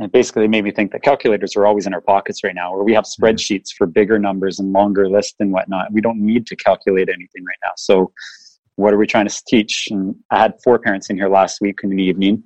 [0.00, 2.82] And basically, made me think that calculators are always in our pockets right now, where
[2.82, 3.22] we have mm-hmm.
[3.22, 5.92] spreadsheets for bigger numbers and longer lists and whatnot.
[5.92, 7.72] We don't need to calculate anything right now.
[7.76, 8.10] So,
[8.76, 9.88] what are we trying to teach?
[9.90, 12.42] And I had four parents in here last week in the evening.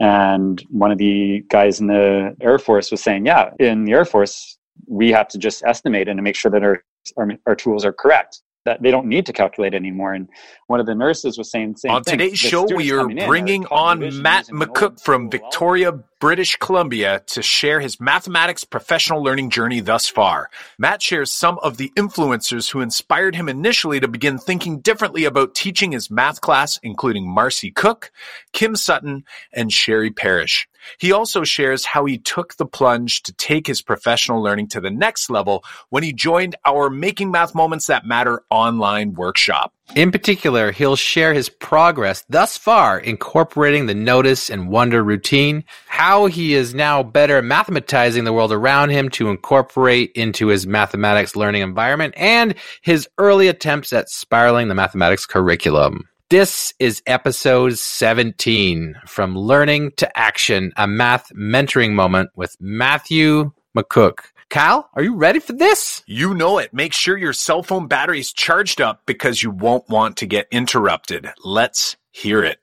[0.00, 4.04] And one of the guys in the Air Force was saying, Yeah, in the Air
[4.04, 6.84] Force, we have to just estimate and to make sure that our,
[7.16, 10.14] our, our tools are correct that they don't need to calculate anymore.
[10.14, 10.28] And
[10.66, 12.18] one of the nurses was saying, on thing.
[12.18, 15.92] today's the show, we are bringing on Matt McCook from Victoria,
[16.22, 20.50] British Columbia to share his mathematics professional learning journey thus far.
[20.78, 25.56] Matt shares some of the influencers who inspired him initially to begin thinking differently about
[25.56, 28.12] teaching his math class, including Marcy Cook,
[28.52, 30.68] Kim Sutton, and Sherry Parrish.
[30.96, 34.90] He also shares how he took the plunge to take his professional learning to the
[34.92, 39.74] next level when he joined our Making Math Moments That Matter online workshop.
[39.94, 46.26] In particular, he'll share his progress thus far incorporating the notice and wonder routine, how
[46.26, 51.60] he is now better mathematizing the world around him to incorporate into his mathematics learning
[51.60, 56.08] environment, and his early attempts at spiraling the mathematics curriculum.
[56.30, 64.20] This is episode 17 from learning to action, a math mentoring moment with Matthew McCook.
[64.52, 66.02] Kyle, are you ready for this?
[66.06, 66.74] You know it.
[66.74, 70.46] Make sure your cell phone battery is charged up because you won't want to get
[70.50, 71.26] interrupted.
[71.42, 72.58] Let's hear it.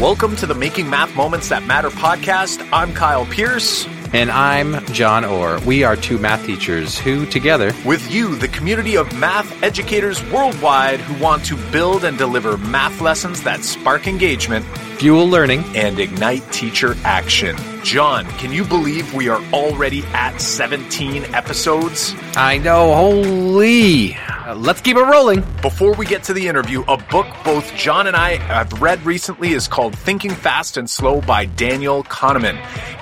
[0.00, 2.66] Welcome to the Making Math Moments That Matter podcast.
[2.72, 3.86] I'm Kyle Pearce.
[4.14, 5.58] And I'm John Orr.
[5.66, 11.00] We are two math teachers who, together, with you, the community of math educators worldwide
[11.00, 14.64] who want to build and deliver math lessons that spark engagement,
[14.98, 17.56] fuel learning, and ignite teacher action.
[17.84, 22.14] John, can you believe we are already at 17 episodes?
[22.34, 24.14] I know, holy.
[24.14, 25.42] Uh, let's keep it rolling.
[25.60, 29.52] Before we get to the interview, a book both John and I have read recently
[29.52, 32.56] is called Thinking Fast and Slow by Daniel Kahneman.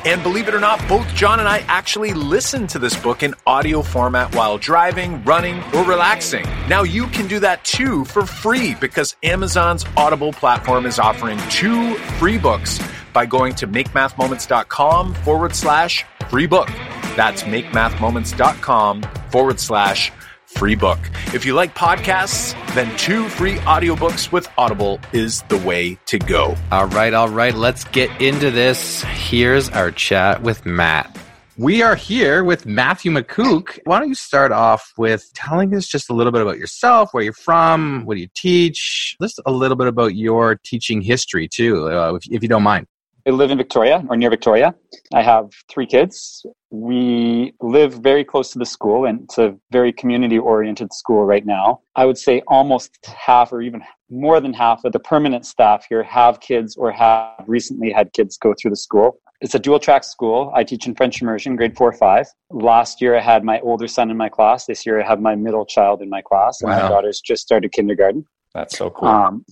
[0.05, 3.37] And believe it or not, both John and I actually listen to this book in
[3.47, 6.43] audio format while driving, running, or relaxing.
[6.69, 11.95] Now you can do that too for free because Amazon's Audible platform is offering two
[12.19, 12.81] free books
[13.13, 16.69] by going to makemathmoments.com forward slash free book.
[17.17, 20.13] That's makemathmoments.com forward slash
[20.47, 20.99] free book.
[21.35, 26.57] If you like podcasts, then two free audiobooks with Audible is the way to go.
[26.71, 29.03] All right, all right, let's get into this.
[29.03, 31.19] Here's our chat with Matt.
[31.59, 33.79] We are here with Matthew McCook.
[33.85, 37.23] Why don't you start off with telling us just a little bit about yourself, where
[37.23, 41.91] you're from, what do you teach, just a little bit about your teaching history too,
[41.91, 42.87] uh, if, if you don't mind.
[43.27, 44.75] I live in Victoria or near Victoria.
[45.15, 46.45] I have three kids.
[46.71, 51.47] We live very close to the school and it's a very community oriented school right
[51.47, 51.81] now.
[51.95, 56.03] I would say almost half or even more than half of the permanent staff here
[56.03, 59.19] have kids or have recently had kids go through the school.
[59.41, 60.53] It's a dual track school.
[60.55, 62.27] I teach in French immersion, grade four, five.
[62.51, 64.67] Last year I had my older son in my class.
[64.67, 66.61] This year I have my middle child in my class.
[66.61, 68.25] And my daughter's just started kindergarten.
[68.55, 69.09] That's so cool.
[69.09, 69.45] Um,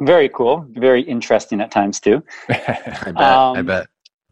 [0.00, 0.66] very cool.
[0.70, 2.22] Very interesting at times too.
[2.48, 3.16] I bet.
[3.16, 3.86] Um, I bet.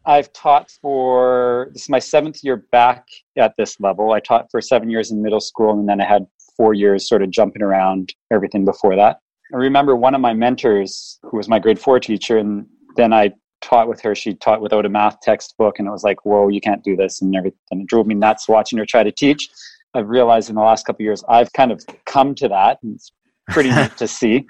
[0.05, 4.11] I've taught for this is my seventh year back at this level.
[4.11, 7.23] I taught for seven years in middle school, and then I had four years sort
[7.23, 9.17] of jumping around everything before that.
[9.53, 12.65] I remember one of my mentors, who was my grade four teacher, and
[12.95, 13.31] then I
[13.61, 14.13] taught with her.
[14.13, 17.21] She taught without a math textbook, and it was like, "Whoa, you can't do this!"
[17.21, 17.59] and everything.
[17.71, 19.49] And it drove me nuts watching her try to teach.
[19.95, 22.79] I've realized in the last couple years I've kind of come to that.
[22.83, 23.11] And it's
[23.49, 24.45] pretty neat to see.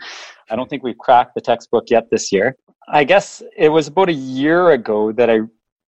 [0.50, 2.56] I don't think we've cracked the textbook yet this year.
[2.88, 5.40] I guess it was about a year ago that I,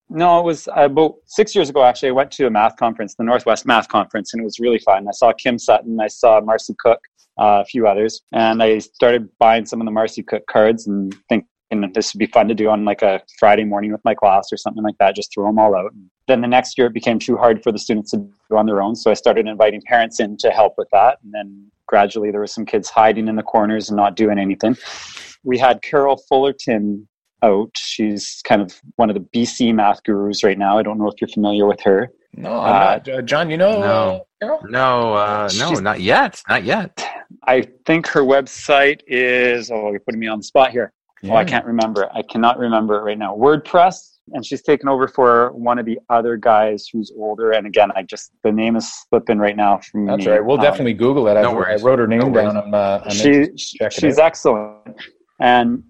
[0.08, 2.10] no, it was about six years ago actually.
[2.10, 5.06] I went to a math conference, the Northwest Math Conference, and it was really fun.
[5.06, 7.00] I saw Kim Sutton, I saw Marcy Cook,
[7.38, 11.14] uh, a few others, and I started buying some of the Marcy Cook cards and
[11.70, 14.52] thinking this would be fun to do on like a Friday morning with my class
[14.52, 15.16] or something like that.
[15.16, 15.92] Just throw them all out.
[16.28, 18.82] Then the next year it became too hard for the students to do on their
[18.82, 22.40] own, so I started inviting parents in to help with that, and then gradually there
[22.40, 24.76] were some kids hiding in the corners and not doing anything.
[25.44, 27.06] We had Carole Fullerton
[27.42, 27.70] out.
[27.76, 30.78] She's kind of one of the BC math gurus right now.
[30.78, 32.10] I don't know if you're familiar with her.
[32.34, 34.60] No, uh, uh, John, you know no, uh, Carol?
[34.68, 36.42] No, uh, no, not yet.
[36.48, 37.06] Not yet.
[37.46, 40.92] I think her website is, oh, you're putting me on the spot here.
[41.26, 41.34] Yeah.
[41.34, 42.10] Oh, I can't remember.
[42.14, 43.34] I cannot remember it right now.
[43.34, 47.52] WordPress and she's taken over for one of the other guys who's older.
[47.52, 50.32] And again, I just the name is slipping right now from That's me.
[50.32, 50.44] right.
[50.44, 51.36] We'll um, definitely Google it.
[51.36, 52.56] I, I, wrote her name no down.
[52.56, 54.96] I'm, uh, I'm she, she's excellent,
[55.40, 55.84] and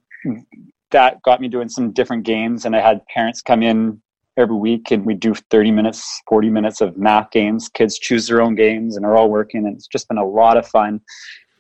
[0.91, 2.65] that got me doing some different games.
[2.65, 4.01] And I had parents come in
[4.37, 7.69] every week and we do 30 minutes, 40 minutes of math games.
[7.69, 9.67] Kids choose their own games and are all working.
[9.67, 11.01] And it's just been a lot of fun.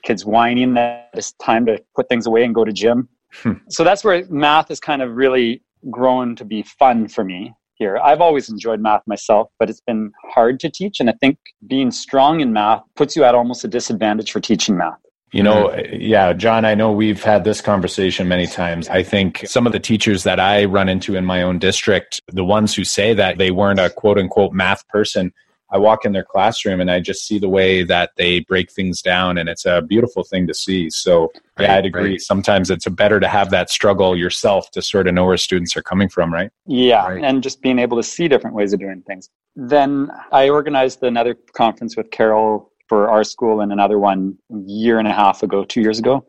[0.05, 3.09] Kids whining that it's time to put things away and go to gym.
[3.69, 7.99] So that's where math has kind of really grown to be fun for me here.
[7.99, 11.01] I've always enjoyed math myself, but it's been hard to teach.
[11.01, 14.77] And I think being strong in math puts you at almost a disadvantage for teaching
[14.77, 14.99] math.
[15.33, 18.89] You know, yeah, John, I know we've had this conversation many times.
[18.89, 22.45] I think some of the teachers that I run into in my own district, the
[22.45, 25.33] ones who say that they weren't a quote unquote math person,
[25.77, 29.03] I walk in their classroom and I just see the way that they break things
[29.03, 30.89] down, and it's a beautiful thing to see.
[30.89, 31.31] So,
[31.61, 32.13] yeah, I'd agree.
[32.13, 32.21] Right.
[32.21, 35.83] Sometimes it's better to have that struggle yourself to sort of know where students are
[35.83, 36.51] coming from, right?
[36.67, 37.23] Yeah, right.
[37.23, 39.29] and just being able to see different ways of doing things.
[39.55, 44.99] Then I organized another conference with Carol for our school and another one a year
[44.99, 46.25] and a half ago, two years ago.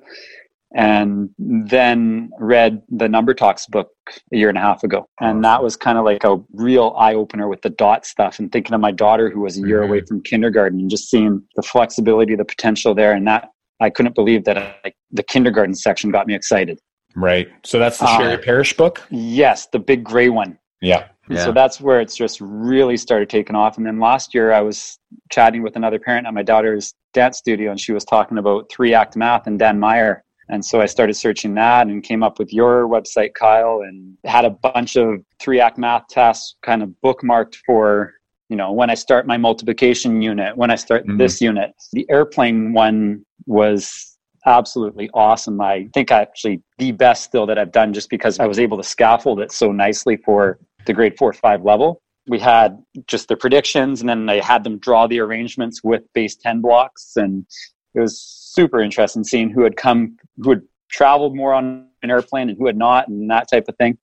[0.76, 3.90] And then read the Number Talks book
[4.34, 5.08] a year and a half ago.
[5.22, 8.52] And that was kind of like a real eye opener with the dot stuff and
[8.52, 9.90] thinking of my daughter who was a year mm-hmm.
[9.90, 13.14] away from kindergarten and just seeing the flexibility, the potential there.
[13.14, 13.50] And that
[13.80, 16.80] I couldn't believe that I, the kindergarten section got me excited.
[17.16, 17.48] Right.
[17.64, 19.02] So that's the Sherry uh, Parrish book?
[19.10, 20.60] Yes, the big gray one.
[20.82, 21.08] Yeah.
[21.30, 21.44] Yeah.
[21.44, 23.78] So that's where it's just really started taking off.
[23.78, 24.98] And then last year, I was
[25.32, 28.94] chatting with another parent at my daughter's dance studio, and she was talking about three
[28.94, 30.24] act math and Dan Meyer.
[30.50, 34.46] And so I started searching that and came up with your website, Kyle, and had
[34.46, 38.14] a bunch of three act math tests kind of bookmarked for,
[38.50, 41.18] you know, when I start my multiplication unit, when I start mm-hmm.
[41.18, 41.72] this unit.
[41.92, 45.60] The airplane one was absolutely awesome.
[45.60, 48.84] I think actually the best still that I've done just because I was able to
[48.84, 52.02] scaffold it so nicely for the grade four five level.
[52.28, 52.78] We had
[53.08, 57.14] just the predictions, and then I had them draw the arrangements with base 10 blocks.
[57.16, 57.46] And
[57.94, 58.22] it was
[58.58, 62.66] super interesting seeing who had come, who had traveled more on an airplane and who
[62.66, 63.98] had not, and that type of thing.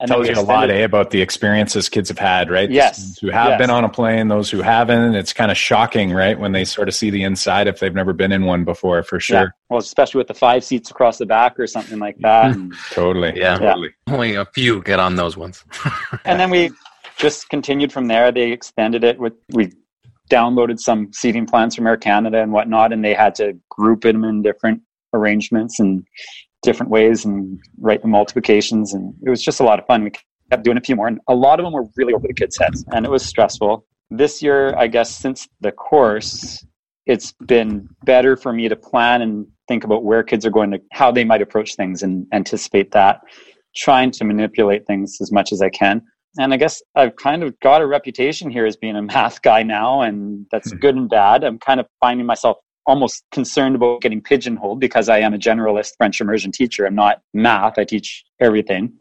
[0.00, 2.70] And tells you a lot eh, about the experiences kids have had, right?
[2.70, 3.18] Yes.
[3.20, 3.58] Who have yes.
[3.58, 5.16] been on a plane, those who haven't.
[5.16, 6.38] It's kind of shocking, right?
[6.38, 9.18] When they sort of see the inside if they've never been in one before, for
[9.18, 9.36] sure.
[9.36, 9.46] Yeah.
[9.68, 12.56] Well, especially with the five seats across the back or something like that.
[12.92, 13.32] totally.
[13.34, 13.58] Yeah.
[13.58, 13.90] Totally.
[14.06, 15.64] Only a few get on those ones.
[16.24, 16.70] and then we
[17.16, 18.30] just continued from there.
[18.30, 19.72] They extended it with, we
[20.28, 24.24] downloaded some seating plans from Air Canada and whatnot, and they had to group them
[24.24, 24.82] in different
[25.14, 26.06] arrangements and
[26.62, 28.92] different ways and write the multiplications.
[28.92, 30.04] And it was just a lot of fun.
[30.04, 30.12] We
[30.50, 32.58] kept doing a few more, and a lot of them were really over the kids'
[32.58, 33.86] heads, and it was stressful.
[34.10, 36.64] This year, I guess, since the course,
[37.06, 40.80] it's been better for me to plan and think about where kids are going to,
[40.92, 43.20] how they might approach things and anticipate that,
[43.76, 46.02] trying to manipulate things as much as I can.
[46.38, 49.62] And I guess I've kind of got a reputation here as being a math guy
[49.62, 50.78] now, and that's hmm.
[50.78, 51.44] good and bad.
[51.44, 55.92] I'm kind of finding myself almost concerned about getting pigeonholed because I am a generalist
[55.98, 56.86] French immersion teacher.
[56.86, 57.78] I'm not math.
[57.78, 58.94] I teach everything.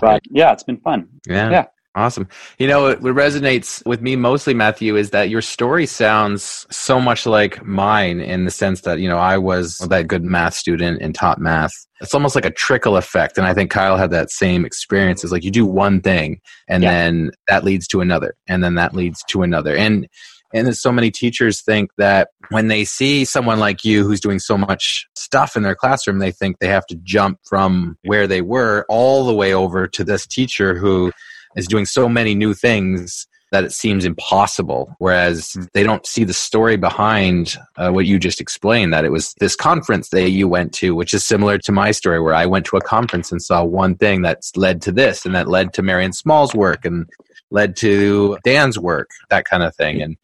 [0.00, 1.08] But yeah, it's been fun.
[1.26, 1.50] Yeah.
[1.50, 1.66] Yeah.
[1.96, 2.28] Awesome.
[2.58, 7.26] You know, what resonates with me mostly, Matthew, is that your story sounds so much
[7.26, 11.12] like mine in the sense that, you know, I was that good math student and
[11.12, 11.72] taught math.
[12.00, 13.38] It's almost like a trickle effect.
[13.38, 15.24] And I think Kyle had that same experience.
[15.24, 16.92] It's like you do one thing and yeah.
[16.92, 19.74] then that leads to another and then that leads to another.
[19.76, 20.06] And
[20.52, 24.58] and so many teachers think that when they see someone like you who's doing so
[24.58, 28.84] much stuff in their classroom, they think they have to jump from where they were
[28.88, 31.12] all the way over to this teacher who
[31.56, 34.94] is doing so many new things that it seems impossible.
[34.98, 39.34] Whereas they don't see the story behind uh, what you just explained, that it was
[39.40, 42.66] this conference that you went to, which is similar to my story, where I went
[42.66, 45.82] to a conference and saw one thing that's led to this, and that led to
[45.82, 47.08] Marian Small's work, and
[47.50, 50.00] led to Dan's work, that kind of thing.
[50.00, 50.16] And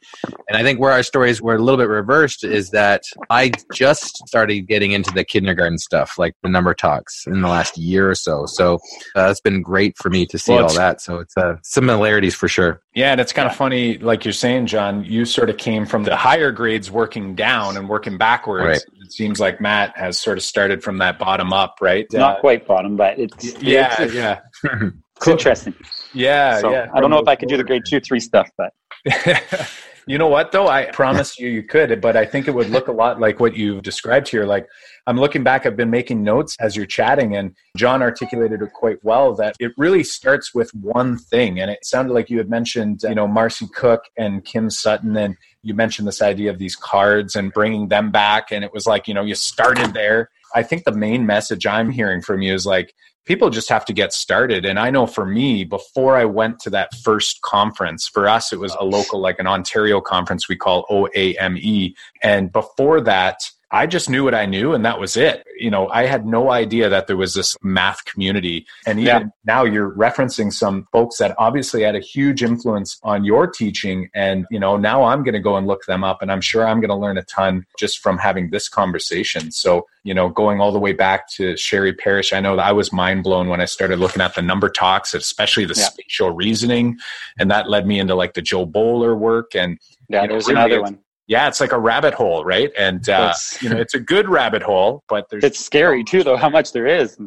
[0.48, 4.26] and I think where our stories were a little bit reversed is that I just
[4.28, 8.14] started getting into the kindergarten stuff, like the number talks, in the last year or
[8.14, 8.46] so.
[8.46, 8.74] So
[9.16, 11.00] uh, it's been great for me to see well, all that.
[11.00, 12.80] So it's uh, similarities for sure.
[12.94, 15.04] Yeah, and it's kind of funny, like you're saying, John.
[15.04, 18.64] You sort of came from the higher grades, working down and working backwards.
[18.64, 19.04] Right.
[19.04, 22.06] It seems like Matt has sort of started from that bottom up, right?
[22.12, 24.40] Not uh, quite bottom, but it's yeah, it's, yeah.
[25.16, 25.74] It's interesting.
[26.16, 26.90] Yeah, so yeah.
[26.94, 28.72] I don't know if I could do the grade two, three stuff, but.
[30.06, 30.68] you know what though?
[30.68, 33.56] I promise you, you could, but I think it would look a lot like what
[33.56, 34.44] you've described here.
[34.44, 34.66] Like
[35.06, 38.98] I'm looking back, I've been making notes as you're chatting, and John articulated it quite
[39.02, 39.34] well.
[39.34, 43.14] That it really starts with one thing, and it sounded like you had mentioned, you
[43.14, 47.52] know, Marcy Cook and Kim Sutton, and you mentioned this idea of these cards and
[47.52, 50.30] bringing them back, and it was like, you know, you started there.
[50.54, 52.94] I think the main message I'm hearing from you is like
[53.26, 54.64] people just have to get started.
[54.64, 58.58] And I know for me, before I went to that first conference, for us, it
[58.58, 61.94] was a local, like an Ontario conference we call OAME.
[62.22, 63.40] And before that,
[63.76, 65.46] I just knew what I knew and that was it.
[65.58, 68.66] You know, I had no idea that there was this math community.
[68.86, 69.28] And even yeah.
[69.44, 74.08] now you're referencing some folks that obviously had a huge influence on your teaching.
[74.14, 76.66] And, you know, now I'm going to go and look them up and I'm sure
[76.66, 79.50] I'm going to learn a ton just from having this conversation.
[79.50, 82.72] So, you know, going all the way back to Sherry Parrish, I know that I
[82.72, 85.84] was mind blown when I started looking at the number talks, especially the yeah.
[85.84, 86.96] spatial reasoning.
[87.38, 89.78] And that led me into like the Jo Boaler work and,
[90.08, 92.70] yeah, you know, there's really another one yeah, it's like a rabbit hole, right?
[92.78, 96.36] And uh, you know, it's a good rabbit hole, but there's it's scary too, though,
[96.36, 97.18] how much there is.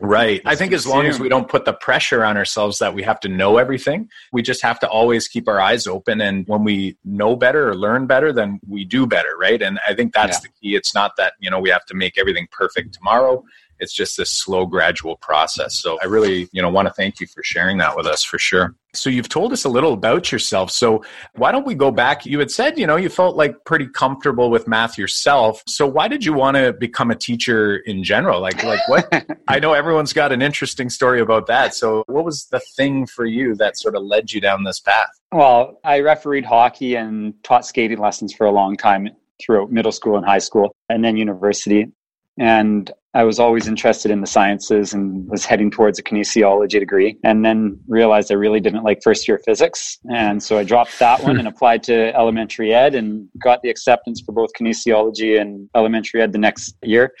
[0.00, 0.42] Right.
[0.44, 3.20] I think as long as we don't put the pressure on ourselves that we have
[3.20, 6.20] to know everything, we just have to always keep our eyes open.
[6.20, 9.62] And when we know better or learn better, then we do better, right?
[9.62, 10.40] And I think that's yeah.
[10.40, 10.74] the key.
[10.74, 13.44] It's not that you know we have to make everything perfect tomorrow
[13.80, 15.74] it's just this slow gradual process.
[15.74, 18.38] So i really you know want to thank you for sharing that with us for
[18.38, 18.74] sure.
[18.94, 20.70] So you've told us a little about yourself.
[20.70, 21.04] So
[21.34, 22.24] why don't we go back?
[22.24, 25.62] You had said you know you felt like pretty comfortable with math yourself.
[25.66, 28.40] So why did you want to become a teacher in general?
[28.40, 29.08] Like like what
[29.48, 31.74] i know everyone's got an interesting story about that.
[31.74, 35.08] So what was the thing for you that sort of led you down this path?
[35.32, 39.08] Well i refereed hockey and taught skating lessons for a long time
[39.42, 41.88] throughout middle school and high school and then university
[42.38, 47.16] and I was always interested in the sciences and was heading towards a kinesiology degree
[47.22, 49.98] and then realized I really didn't like first year physics.
[50.12, 54.20] And so I dropped that one and applied to elementary ed and got the acceptance
[54.20, 57.12] for both kinesiology and elementary ed the next year.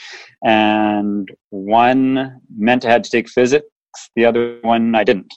[0.44, 3.66] And one meant I had to take physics,
[4.16, 5.32] the other one I didn't.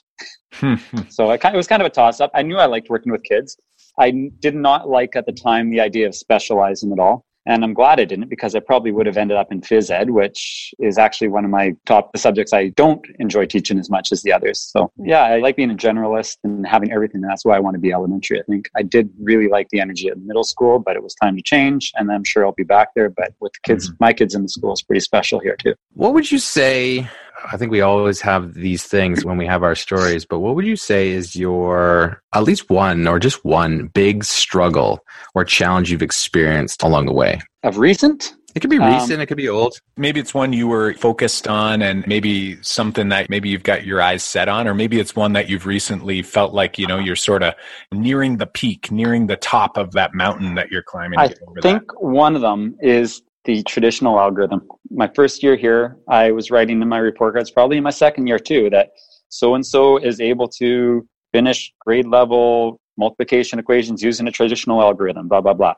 [1.08, 2.32] so it, kind of, it was kind of a toss up.
[2.34, 3.56] I knew I liked working with kids.
[4.00, 7.24] I did not like at the time the idea of specializing at all.
[7.48, 10.10] And I'm glad I didn't because I probably would have ended up in phys ed,
[10.10, 14.22] which is actually one of my top subjects I don't enjoy teaching as much as
[14.22, 14.60] the others.
[14.60, 17.22] So yeah, I like being a generalist and having everything.
[17.22, 18.38] And that's why I want to be elementary.
[18.38, 21.36] I think I did really like the energy at middle school, but it was time
[21.36, 21.90] to change.
[21.96, 23.08] And I'm sure I'll be back there.
[23.08, 23.96] But with the kids, mm-hmm.
[24.04, 25.74] my kids in the school is pretty special here too.
[25.94, 27.08] What would you say
[27.50, 30.66] I think we always have these things when we have our stories, but what would
[30.66, 35.04] you say is your at least one or just one big struggle
[35.34, 37.40] or challenge you've experienced along the way?
[37.62, 38.34] Of recent?
[38.54, 39.80] It could be um, recent, um, it could be old.
[39.96, 44.00] Maybe it's one you were focused on and maybe something that maybe you've got your
[44.02, 47.14] eyes set on, or maybe it's one that you've recently felt like, you know, you're
[47.14, 47.54] sort of
[47.92, 51.18] nearing the peak, nearing the top of that mountain that you're climbing.
[51.18, 51.28] I
[51.62, 52.02] think that.
[52.02, 54.68] one of them is the traditional algorithm.
[54.90, 58.26] My first year here, I was writing in my report cards, probably in my second
[58.26, 58.90] year too, that
[59.30, 65.28] so and so is able to finish grade level multiplication equations using a traditional algorithm,
[65.28, 65.72] blah, blah, blah.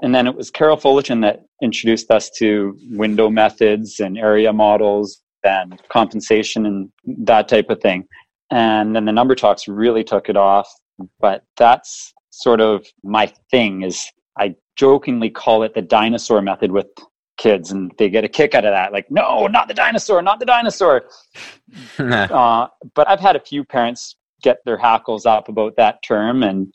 [0.00, 5.20] And then it was Carole Fullerton that introduced us to window methods and area models
[5.44, 6.88] and compensation and
[7.26, 8.08] that type of thing.
[8.50, 10.68] And then the number talks really took it off.
[11.20, 16.86] But that's sort of my thing is I jokingly call it the dinosaur method with
[17.38, 18.92] kids and they get a kick out of that.
[18.92, 21.04] Like no not the dinosaur not the dinosaur.
[21.98, 26.74] Uh, but i've had a few parents get their hackles up about that term and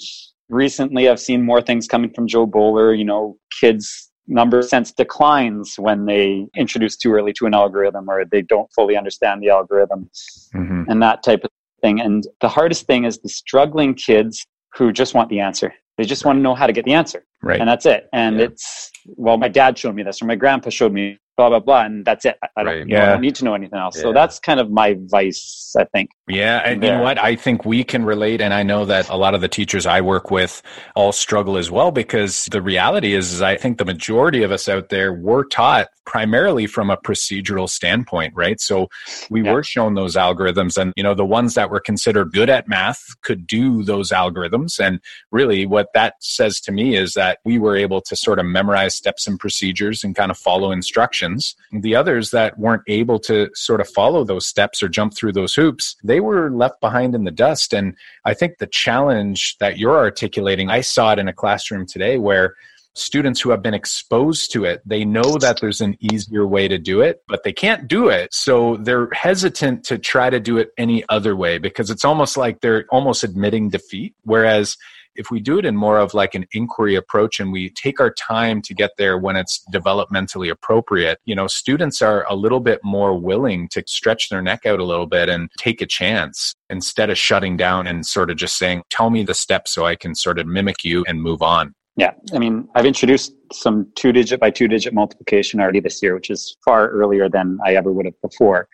[0.50, 5.75] recently i've seen more things coming from jo boaler you know kids number sense declines
[5.77, 10.10] when they introduce too early to an algorithm or they don't fully understand the algorithm
[10.54, 10.84] mm-hmm.
[10.88, 11.50] and that type of
[11.82, 12.01] thing.
[12.01, 16.25] And the hardest thing is the struggling kids who just want the answer they just
[16.25, 17.25] want to know how to get the answer.
[17.42, 17.60] Right.
[17.60, 18.08] And that's it.
[18.13, 18.46] And yeah.
[18.46, 21.86] it's, well, my dad showed me this or my grandpa showed me blah, blah, blah.
[21.86, 22.38] And that's it.
[22.41, 22.88] I, don't, right.
[22.88, 23.03] yeah.
[23.03, 23.96] I don't need to know anything else.
[23.96, 24.03] Yeah.
[24.03, 26.12] So that's kind of my vice, I think.
[26.27, 26.62] Yeah.
[26.65, 26.94] And there.
[26.94, 27.20] you know what?
[27.20, 28.41] I think we can relate.
[28.41, 30.62] And I know that a lot of the teachers I work with
[30.96, 34.67] all struggle as well because the reality is, is I think the majority of us
[34.67, 38.60] out there were taught primarily from a procedural standpoint, right?
[38.62, 38.88] So
[39.29, 39.53] we yeah.
[39.53, 43.03] were shown those algorithms and, you know, the ones that were considered good at math
[43.22, 44.79] could do those algorithms.
[44.79, 45.01] And
[45.32, 48.96] really what that says to me is that we were able to sort of memorize
[48.96, 51.26] steps and procedures and kind of follow instructions.
[51.72, 55.55] The others that weren't able to sort of follow those steps or jump through those
[55.55, 57.74] hoops, they were left behind in the dust.
[57.74, 62.17] And I think the challenge that you're articulating, I saw it in a classroom today
[62.17, 62.55] where
[62.98, 66.77] students who have been exposed to it, they know that there's an easier way to
[66.77, 68.34] do it, but they can't do it.
[68.34, 72.62] So they're hesitant to try to do it any other way because it's almost like
[72.62, 74.15] they're almost admitting defeat.
[74.24, 74.77] Whereas
[75.17, 78.12] if we do it in more of like an inquiry approach and we take our
[78.12, 82.79] time to get there when it's developmentally appropriate, you know, students are a little bit
[82.83, 87.09] more willing to stretch their neck out a little bit and take a chance instead
[87.09, 90.13] of shutting down and sort of just saying, tell me the steps so I can
[90.13, 91.74] sort of mimic you and move on.
[91.95, 96.13] Yeah, I mean, I've introduced some two digit by two digit multiplication already this year,
[96.13, 98.67] which is far earlier than I ever would have before.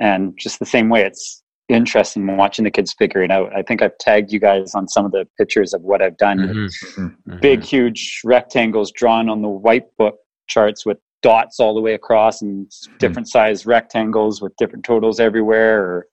[0.00, 3.54] And just the same way, it's interesting watching the kids figure it out.
[3.56, 6.38] I think I've tagged you guys on some of the pictures of what I've done.
[6.38, 7.06] Mm-hmm.
[7.06, 7.38] mm-hmm.
[7.40, 10.16] Big, huge rectangles drawn on the white book
[10.46, 15.82] charts with dots all the way across and different size rectangles with different totals everywhere
[15.82, 16.06] or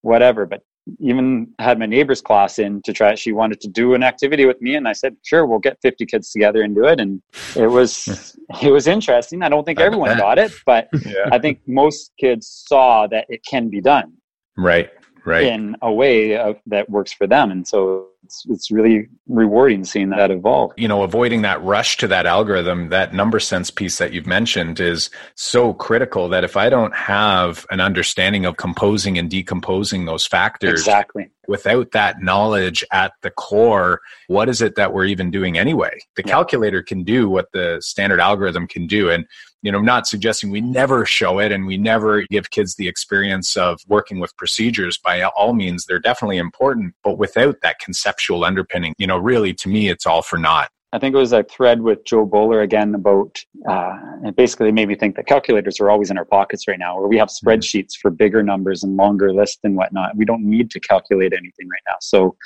[0.00, 0.46] whatever.
[0.46, 0.62] But
[1.00, 3.18] even had my neighbor's class in to try it.
[3.18, 6.06] She wanted to do an activity with me, and I said, "Sure, we'll get 50
[6.06, 7.22] kids together and do it." And
[7.56, 9.42] it was it was interesting.
[9.42, 11.28] I don't think everyone got it, but yeah.
[11.32, 14.12] I think most kids saw that it can be done.
[14.56, 14.90] Right
[15.24, 15.44] right.
[15.44, 17.50] in a way of, that works for them.
[17.50, 20.72] And so it's, it's really rewarding seeing that evolve.
[20.76, 24.80] You know, avoiding that rush to that algorithm, that number sense piece that you've mentioned
[24.80, 30.26] is so critical that if I don't have an understanding of composing and decomposing those
[30.26, 31.30] factors, exactly.
[31.46, 35.98] Without that knowledge at the core, what is it that we're even doing anyway?
[36.16, 36.32] The yeah.
[36.32, 39.10] calculator can do what the standard algorithm can do.
[39.10, 39.26] And
[39.64, 43.56] you know, not suggesting we never show it and we never give kids the experience
[43.56, 45.86] of working with procedures by all means.
[45.86, 50.20] They're definitely important, but without that conceptual underpinning, you know, really to me, it's all
[50.20, 50.68] for naught.
[50.92, 54.86] I think it was a thread with Jo Boaler again about, uh, it basically made
[54.86, 57.48] me think that calculators are always in our pockets right now, where we have mm-hmm.
[57.48, 60.14] spreadsheets for bigger numbers and longer lists and whatnot.
[60.14, 61.96] We don't need to calculate anything right now.
[62.00, 62.36] So,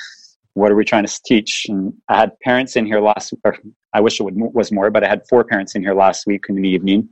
[0.59, 1.67] what are we trying to teach?
[1.69, 3.57] And I had parents in here last, or
[3.93, 6.45] I wish it would, was more, but I had four parents in here last week
[6.49, 7.09] in the evening.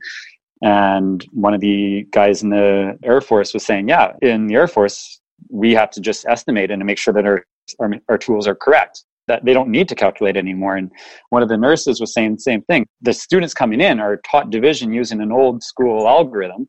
[0.61, 4.67] And one of the guys in the Air Force was saying, yeah, in the Air
[4.67, 7.45] Force, we have to just estimate and make sure that our,
[7.79, 10.77] our, our tools are correct that they don't need to calculate anymore.
[10.77, 10.91] And
[11.29, 12.87] one of the nurses was saying the same thing.
[13.01, 16.67] The students coming in are taught division using an old school algorithm.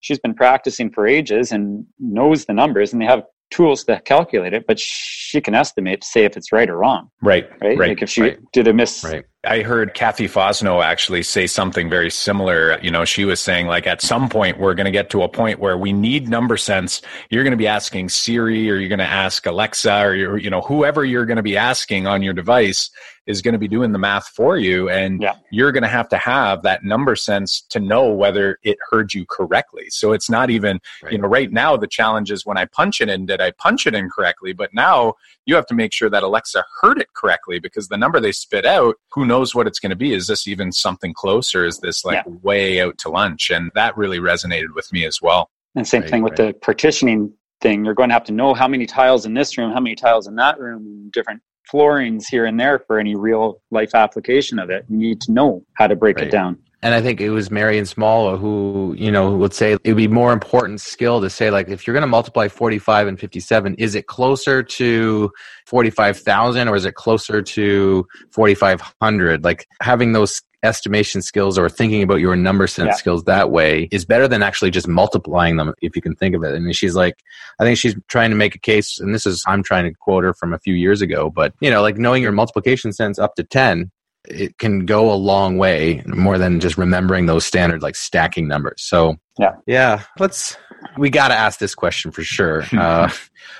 [0.00, 4.52] She's been practicing for ages and knows the numbers, and they have tools to calculate
[4.52, 7.10] it, but she can estimate to say if it's right or wrong.
[7.22, 7.48] Right.
[7.60, 7.78] Right.
[7.78, 8.38] right like if she right.
[8.52, 9.04] did a miss.
[9.04, 9.24] Right.
[9.44, 12.80] I heard Cathy Fosnot actually say something very similar.
[12.80, 15.28] You know, she was saying like at some point we're going to get to a
[15.28, 17.00] point where we need number sense.
[17.30, 20.50] You're going to be asking Siri or you're going to ask Alexa or you you
[20.50, 22.90] know whoever you're going to be asking on your device
[23.26, 25.34] is going to be doing the math for you and yeah.
[25.50, 29.26] you're going to have to have that number sense to know whether it heard you
[29.26, 31.12] correctly so it's not even right.
[31.12, 33.86] you know right now the challenge is when i punch it in did i punch
[33.86, 35.12] it in correctly but now
[35.44, 38.64] you have to make sure that alexa heard it correctly because the number they spit
[38.64, 41.78] out who knows what it's going to be is this even something close or is
[41.78, 42.32] this like yeah.
[42.42, 46.10] way out to lunch and that really resonated with me as well and same right,
[46.10, 46.54] thing with right.
[46.54, 49.72] the partitioning thing you're going to have to know how many tiles in this room
[49.72, 53.94] how many tiles in that room different floorings here and there for any real life
[53.94, 54.84] application of it.
[54.88, 56.28] You need to know how to break right.
[56.28, 56.58] it down.
[56.82, 60.08] And I think it was Marian Small who, you know, would say it would be
[60.08, 63.94] more important skill to say, like, if you're going to multiply 45 and 57, is
[63.94, 65.30] it closer to
[65.66, 69.42] 45,000 or is it closer to 4,500?
[69.42, 72.94] Like, having those estimation skills or thinking about your number sense yeah.
[72.94, 76.42] skills that way is better than actually just multiplying them if you can think of
[76.42, 76.54] it.
[76.54, 77.22] And she's like,
[77.58, 80.24] I think she's trying to make a case, and this is, I'm trying to quote
[80.24, 83.34] her from a few years ago, but you know, like knowing your multiplication sense up
[83.36, 83.90] to 10,
[84.28, 88.82] it can go a long way more than just remembering those standard like stacking numbers.
[88.82, 90.56] So yeah, yeah, let's,
[90.98, 92.64] we got to ask this question for sure.
[92.76, 93.10] Uh,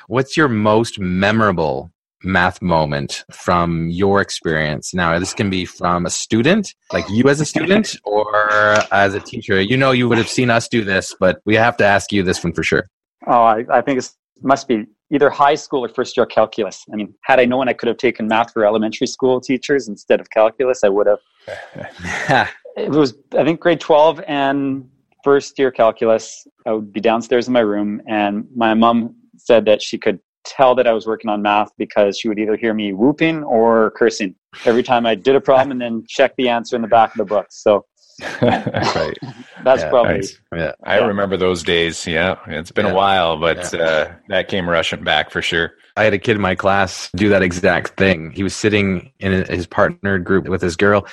[0.09, 1.90] what's your most memorable
[2.22, 4.92] math moment from your experience?
[4.94, 9.20] Now, this can be from a student, like you as a student, or as a
[9.20, 9.61] teacher.
[9.61, 12.22] You know, you would have seen us do this, but we have to ask you
[12.22, 12.87] this one for sure.
[13.26, 16.85] Oh, I, I think it must be either high school or first year calculus.
[16.92, 20.20] I mean, had I known I could have taken math for elementary school teachers instead
[20.20, 22.49] of calculus, I would have.
[22.77, 24.88] it was, I think, grade 12 and
[25.22, 26.46] first year calculus.
[26.66, 30.75] I would be downstairs in my room, and my mom said that she could tell
[30.77, 34.35] that I was working on math because she would either hear me whooping or cursing
[34.64, 37.18] every time I did a problem and then check the answer in the back of
[37.18, 37.46] the book.
[37.51, 37.85] So
[38.42, 39.16] right.
[39.64, 40.14] That's yeah, probably.
[40.14, 40.38] Nice.
[40.55, 41.07] Yeah, I yeah.
[41.07, 42.07] remember those days.
[42.07, 42.92] Yeah, it's been yeah.
[42.92, 45.72] a while, but uh, that came rushing back for sure.
[45.96, 48.31] I had a kid in my class do that exact thing.
[48.33, 51.07] He was sitting in his partnered group with his girl,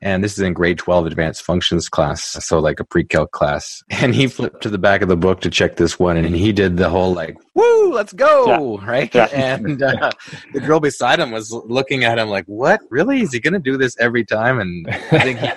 [0.00, 4.14] and this is in grade 12 advanced functions class so like a pre-calc class and
[4.14, 6.76] he flipped to the back of the book to check this one and he did
[6.76, 8.86] the whole like woo let's go yeah.
[8.86, 9.26] right yeah.
[9.32, 10.10] and uh,
[10.52, 13.76] the girl beside him was looking at him like what really is he gonna do
[13.76, 15.48] this every time and i think he,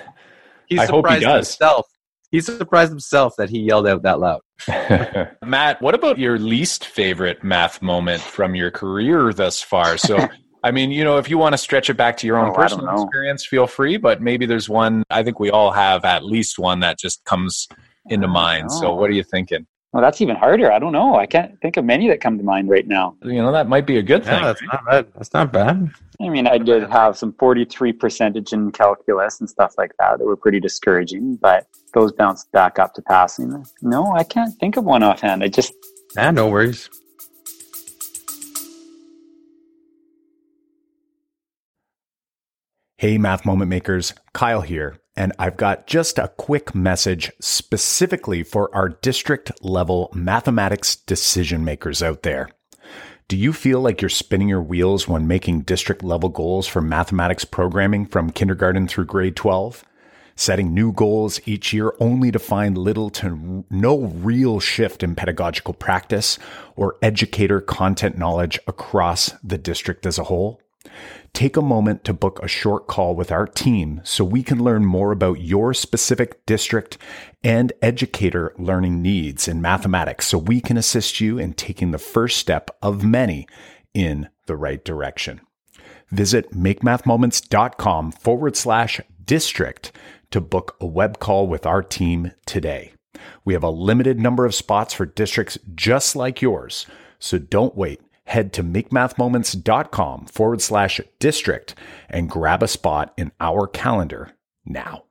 [0.72, 1.86] he's I surprised he himself
[2.30, 4.40] he's surprised himself that he yelled out that loud
[5.44, 10.18] matt what about your least favorite math moment from your career thus far so
[10.64, 12.54] I mean, you know, if you want to stretch it back to your own oh,
[12.54, 13.96] personal experience, feel free.
[13.96, 15.02] But maybe there's one.
[15.10, 17.66] I think we all have at least one that just comes
[18.06, 18.70] into mind.
[18.70, 19.66] So, what are you thinking?
[19.92, 20.72] Well, that's even harder.
[20.72, 21.16] I don't know.
[21.16, 23.16] I can't think of many that come to mind right now.
[23.22, 24.40] You know, that might be a good thing.
[24.40, 25.06] Yeah, that's not bad.
[25.14, 25.90] That's not bad.
[26.22, 30.24] I mean, I did have some 43 percentage in calculus and stuff like that that
[30.24, 33.64] were pretty discouraging, but those bounced back up to passing.
[33.82, 35.42] No, I can't think of one offhand.
[35.42, 35.72] I just.
[36.16, 36.88] Yeah, no worries.
[42.98, 44.98] Hey, Math Moment Makers, Kyle here.
[45.16, 52.02] and I've got just a quick message specifically for our district level mathematics decision makers
[52.02, 52.48] out there.
[53.32, 57.46] Do you feel like you're spinning your wheels when making district level goals for mathematics
[57.46, 59.86] programming from kindergarten through grade 12?
[60.36, 65.72] Setting new goals each year only to find little to no real shift in pedagogical
[65.72, 66.38] practice
[66.76, 70.60] or educator content knowledge across the district as a whole?
[71.32, 74.84] Take a moment to book a short call with our team so we can learn
[74.84, 76.98] more about your specific district
[77.44, 82.38] and educator learning needs in mathematics so we can assist you in taking the first
[82.38, 83.46] step of many
[83.94, 85.40] in the right direction.
[86.10, 89.92] Visit makemathmoments.com forward slash district
[90.30, 92.92] to book a web call with our team today.
[93.44, 96.86] We have a limited number of spots for districts just like yours,
[97.18, 101.74] so don't wait head to makemathmoments.com forward slash district
[102.08, 104.32] and grab a spot in our calendar
[104.64, 105.04] now.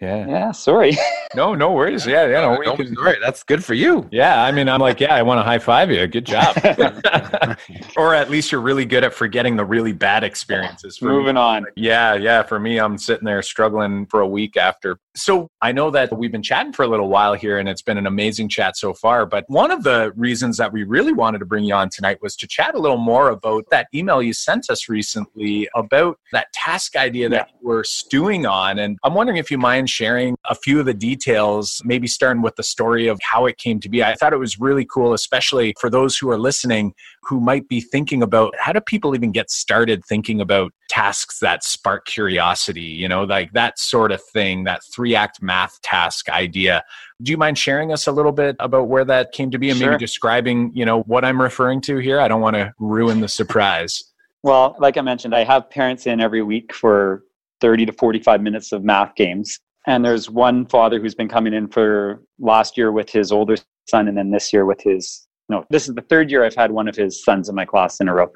[0.00, 0.26] Yeah.
[0.28, 0.52] Yeah.
[0.52, 0.96] Sorry.
[1.34, 2.06] no, no worries.
[2.06, 2.26] Yeah.
[2.26, 2.42] Yeah.
[2.42, 3.16] No, we can, sorry.
[3.20, 4.06] That's good for you.
[4.12, 4.42] Yeah.
[4.42, 6.06] I mean, I'm like, yeah, I want to high five you.
[6.06, 6.56] Good job.
[7.96, 11.00] or at least you're really good at forgetting the really bad experiences.
[11.00, 11.40] Moving me.
[11.40, 11.66] on.
[11.76, 12.14] Yeah.
[12.14, 12.42] Yeah.
[12.42, 14.98] For me, I'm sitting there struggling for a week after.
[15.14, 17.96] So I know that we've been chatting for a little while here and it's been
[17.96, 19.24] an amazing chat so far.
[19.24, 22.36] But one of the reasons that we really wanted to bring you on tonight was
[22.36, 26.96] to chat a little more about that email you sent us recently about that task
[26.96, 27.56] idea that yeah.
[27.62, 28.78] we're stewing on.
[28.78, 32.42] And I'm wondering if you mind mind sharing a few of the details, maybe starting
[32.42, 34.02] with the story of how it came to be?
[34.02, 37.80] I thought it was really cool, especially for those who are listening who might be
[37.80, 43.08] thinking about how do people even get started thinking about tasks that spark curiosity, you
[43.08, 46.82] know, like that sort of thing, that three act math task idea.
[47.22, 49.78] Do you mind sharing us a little bit about where that came to be and
[49.78, 49.90] sure.
[49.90, 52.20] maybe describing, you know, what I'm referring to here?
[52.20, 54.04] I don't want to ruin the surprise.
[54.42, 57.24] Well, like I mentioned, I have parents in every week for
[57.60, 59.58] 30 to 45 minutes of math games.
[59.86, 63.56] And there's one father who's been coming in for last year with his older
[63.88, 66.72] son, and then this year with his no, this is the third year I've had
[66.72, 68.32] one of his sons in my class in a row.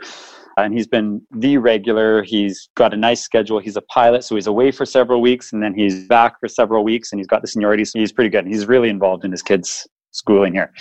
[0.57, 2.23] And he's been the regular.
[2.23, 3.59] He's got a nice schedule.
[3.59, 6.85] He's a pilot, so he's away for several weeks and then he's back for several
[6.85, 7.85] weeks and he's got the seniority.
[7.85, 8.47] So he's pretty good.
[8.47, 10.73] He's really involved in his kids' schooling here.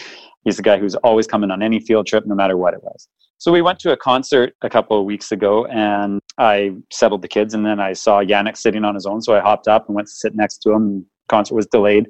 [0.44, 3.08] He's the guy who's always coming on any field trip, no matter what it was.
[3.40, 7.30] So we went to a concert a couple of weeks ago and I settled the
[7.30, 9.22] kids and then I saw Yannick sitting on his own.
[9.22, 11.00] So I hopped up and went to sit next to him.
[11.00, 12.08] The concert was delayed.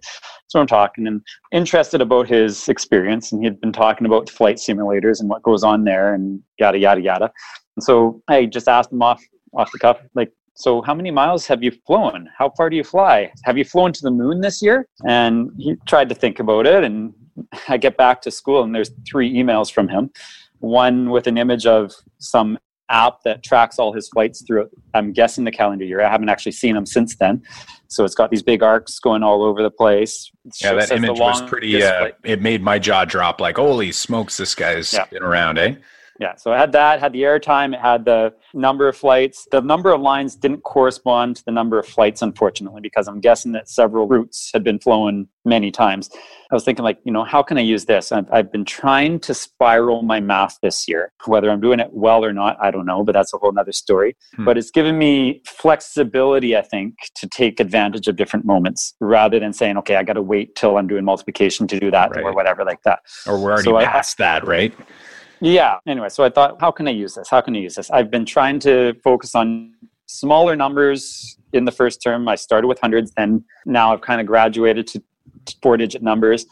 [0.47, 3.31] So I'm talking and interested about his experience.
[3.31, 6.79] And he had been talking about flight simulators and what goes on there and yada,
[6.79, 7.31] yada, yada.
[7.77, 9.21] And so I just asked him off,
[9.53, 12.27] off the cuff, like, so how many miles have you flown?
[12.35, 13.31] How far do you fly?
[13.45, 14.87] Have you flown to the moon this year?
[15.07, 16.83] And he tried to think about it.
[16.83, 17.13] And
[17.69, 20.09] I get back to school and there's three emails from him
[20.59, 22.57] one with an image of some
[22.89, 26.01] app that tracks all his flights through i'm guessing the calendar year.
[26.01, 27.43] I haven't actually seen him since then.
[27.87, 30.31] So it's got these big arcs going all over the place.
[30.61, 34.55] Yeah that image was pretty uh, it made my jaw drop like holy smokes this
[34.55, 35.05] guy's yeah.
[35.05, 35.75] been around eh
[36.19, 39.47] yeah, so I had that, had the airtime, it had the number of flights.
[39.51, 43.53] The number of lines didn't correspond to the number of flights, unfortunately, because I'm guessing
[43.53, 46.09] that several routes had been flown many times.
[46.51, 48.11] I was thinking, like, you know, how can I use this?
[48.11, 51.13] I've, I've been trying to spiral my math this year.
[51.25, 53.71] Whether I'm doing it well or not, I don't know, but that's a whole other
[53.71, 54.17] story.
[54.35, 54.43] Hmm.
[54.43, 59.53] But it's given me flexibility, I think, to take advantage of different moments rather than
[59.53, 62.25] saying, okay, I got to wait till I'm doing multiplication to do that right.
[62.25, 62.99] or whatever like that.
[63.25, 64.73] Or we're already so past I, that, right?
[65.41, 65.77] Yeah.
[65.87, 67.29] Anyway, so I thought, how can I use this?
[67.29, 67.89] How can I use this?
[67.91, 69.73] I've been trying to focus on
[70.05, 72.27] smaller numbers in the first term.
[72.27, 75.03] I started with hundreds, and now I've kind of graduated to
[75.61, 76.45] four digit numbers.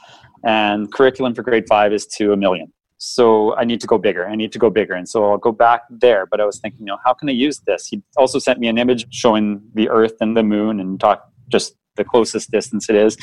[0.46, 2.72] And curriculum for grade five is to a million.
[3.00, 4.28] So I need to go bigger.
[4.28, 4.94] I need to go bigger.
[4.94, 6.26] And so I'll go back there.
[6.26, 7.88] But I was thinking, you know, how can I use this?
[7.88, 11.76] He also sent me an image showing the earth and the moon and talk just
[11.96, 13.18] the closest distance it is.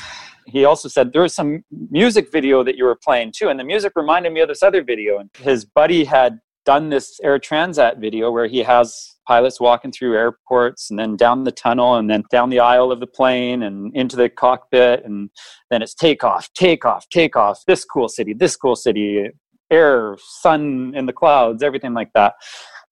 [0.46, 3.64] He also said there was some music video that you were playing too, and the
[3.64, 5.18] music reminded me of this other video.
[5.18, 10.16] And his buddy had done this Air Transat video where he has pilots walking through
[10.16, 13.94] airports and then down the tunnel and then down the aisle of the plane and
[13.94, 15.30] into the cockpit and
[15.70, 19.30] then it's takeoff, takeoff, takeoff, this cool city, this cool city,
[19.70, 22.35] air, sun in the clouds, everything like that.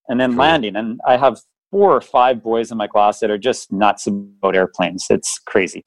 [0.09, 0.41] And then cool.
[0.41, 0.77] landing.
[0.77, 4.57] And I have four or five boys in my class that are just nuts about
[4.57, 5.07] airplanes.
[5.11, 5.85] It's crazy.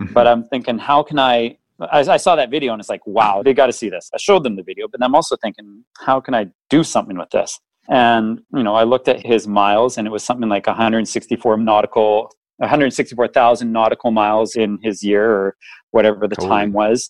[0.00, 0.12] Mm-hmm.
[0.12, 2.00] But I'm thinking, how can I, I?
[2.00, 4.10] I saw that video and it's like, wow, they got to see this.
[4.14, 7.30] I showed them the video, but I'm also thinking, how can I do something with
[7.30, 7.58] this?
[7.88, 12.32] And you know, I looked at his miles, and it was something like 164 nautical,
[12.56, 15.56] 164,000 nautical miles in his year, or
[15.92, 16.48] whatever the totally.
[16.48, 17.08] time was.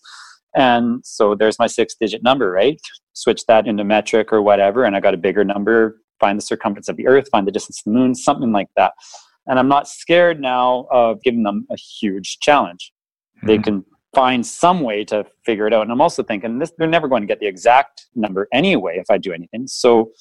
[0.54, 2.78] And so there's my six digit number, right?
[3.14, 6.88] Switch that into metric or whatever, and I got a bigger number find the circumference
[6.88, 8.92] of the earth, find the distance to the moon, something like that.
[9.46, 12.92] And I'm not scared now of giving them a huge challenge.
[13.38, 13.46] Mm-hmm.
[13.46, 15.82] They can find some way to figure it out.
[15.82, 19.06] And I'm also thinking this, they're never going to get the exact number anyway if
[19.10, 19.66] I do anything.
[19.66, 20.12] So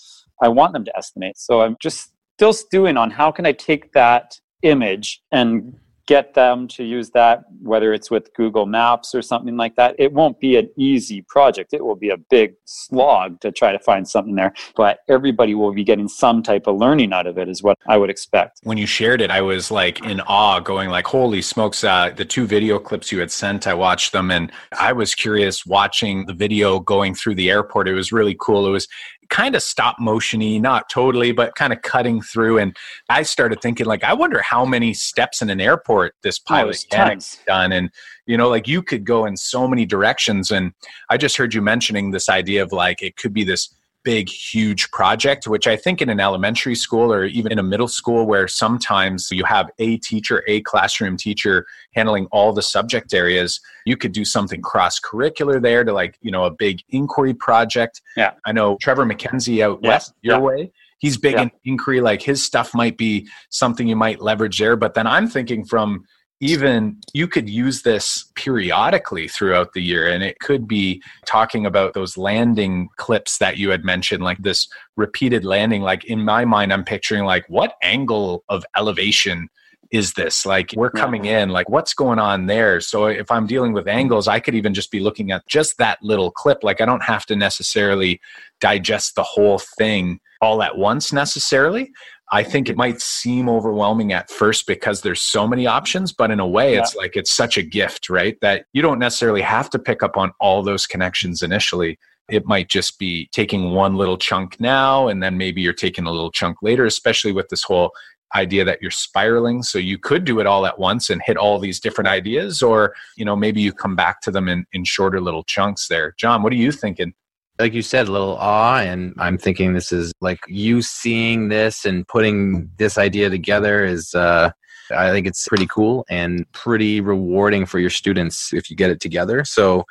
[0.42, 1.38] I want them to estimate.
[1.38, 5.76] So I'm just still stewing on how can I take that image and
[6.08, 9.96] get them to use that, whether it's with Google Maps or something like that.
[9.98, 11.74] It won't be an easy project.
[11.74, 15.74] It will be a big slog to try to find something there, but everybody will
[15.74, 18.60] be getting some type of learning out of it, is what I would expect.
[18.64, 22.26] When you shared it, I was like in awe, going like, "Holy smokes!" Uh, the
[22.26, 26.34] two video clips you had sent, I watched them, and I was curious watching the
[26.34, 27.88] video going through the airport.
[27.88, 28.68] It was really cool.
[28.68, 28.88] It was
[29.30, 32.60] kind of stop motiony, not totally, but kind of cutting through.
[32.60, 32.76] And
[33.10, 36.86] I started thinking, like, I wonder how many steps in an airport this oh, pilot
[36.94, 37.72] oh, done.
[37.72, 37.90] And
[38.26, 40.52] you know, like you could go in so many directions.
[40.52, 40.74] And
[41.10, 43.76] I just heard you mentioning this idea of like it could be this
[44.06, 47.88] big, huge project, which I think in an elementary school or even in a middle
[47.90, 51.66] school, where sometimes you have a teacher, a classroom teacher
[51.96, 56.32] handling all the subject areas, you could do something cross curricular there to like, you
[56.32, 58.02] know, a big inquiry project.
[58.16, 58.34] Yeah.
[58.46, 59.90] I know Trevor MacKenzie out yeah.
[59.90, 60.42] west your yeah.
[60.42, 60.72] way.
[61.00, 61.42] He's big yeah.
[61.44, 64.78] in inquiry, like his stuff might be something you might leverage there.
[64.78, 66.06] But then I'm thinking from
[66.42, 71.94] even you could use this periodically throughout the year and it could be talking about
[71.94, 74.68] those landing clips that you had mentioned like this
[74.98, 75.82] repeated landing.
[75.82, 79.50] Like in my mind i'm picturing like what angle of elevation
[79.92, 80.46] is this?
[80.46, 82.82] Like we're coming in like what's going on there?
[82.82, 86.00] So if i'm dealing with angles i could even just be looking at just that
[86.02, 86.64] little clip.
[86.64, 88.20] Like i don't have to necessarily
[88.60, 91.92] digest the whole thing all at once necessarily
[92.32, 96.40] I think it might seem overwhelming at first because there's so many options, but in
[96.40, 96.80] a way, yeah.
[96.80, 98.38] it's like it's such a gift, right?
[98.42, 102.00] That you don't necessarily have to pick up on all those connections initially.
[102.28, 106.12] It might just be taking one little chunk now, and then maybe you're taking a
[106.12, 107.92] little chunk later, especially with this whole
[108.36, 111.60] idea that you're spiraling so you could do it all at once and hit all
[111.60, 115.22] these different ideas or you know maybe you come back to them in, in shorter
[115.22, 117.14] little chunks there john what are you thinking
[117.60, 118.80] like you said, a little awe.
[118.80, 124.14] And I'm thinking this is like you seeing this and putting this idea together is,
[124.14, 124.52] uh,
[124.92, 129.00] I think it's pretty cool and pretty rewarding for your students if you get it
[129.00, 129.44] together.
[129.44, 129.84] So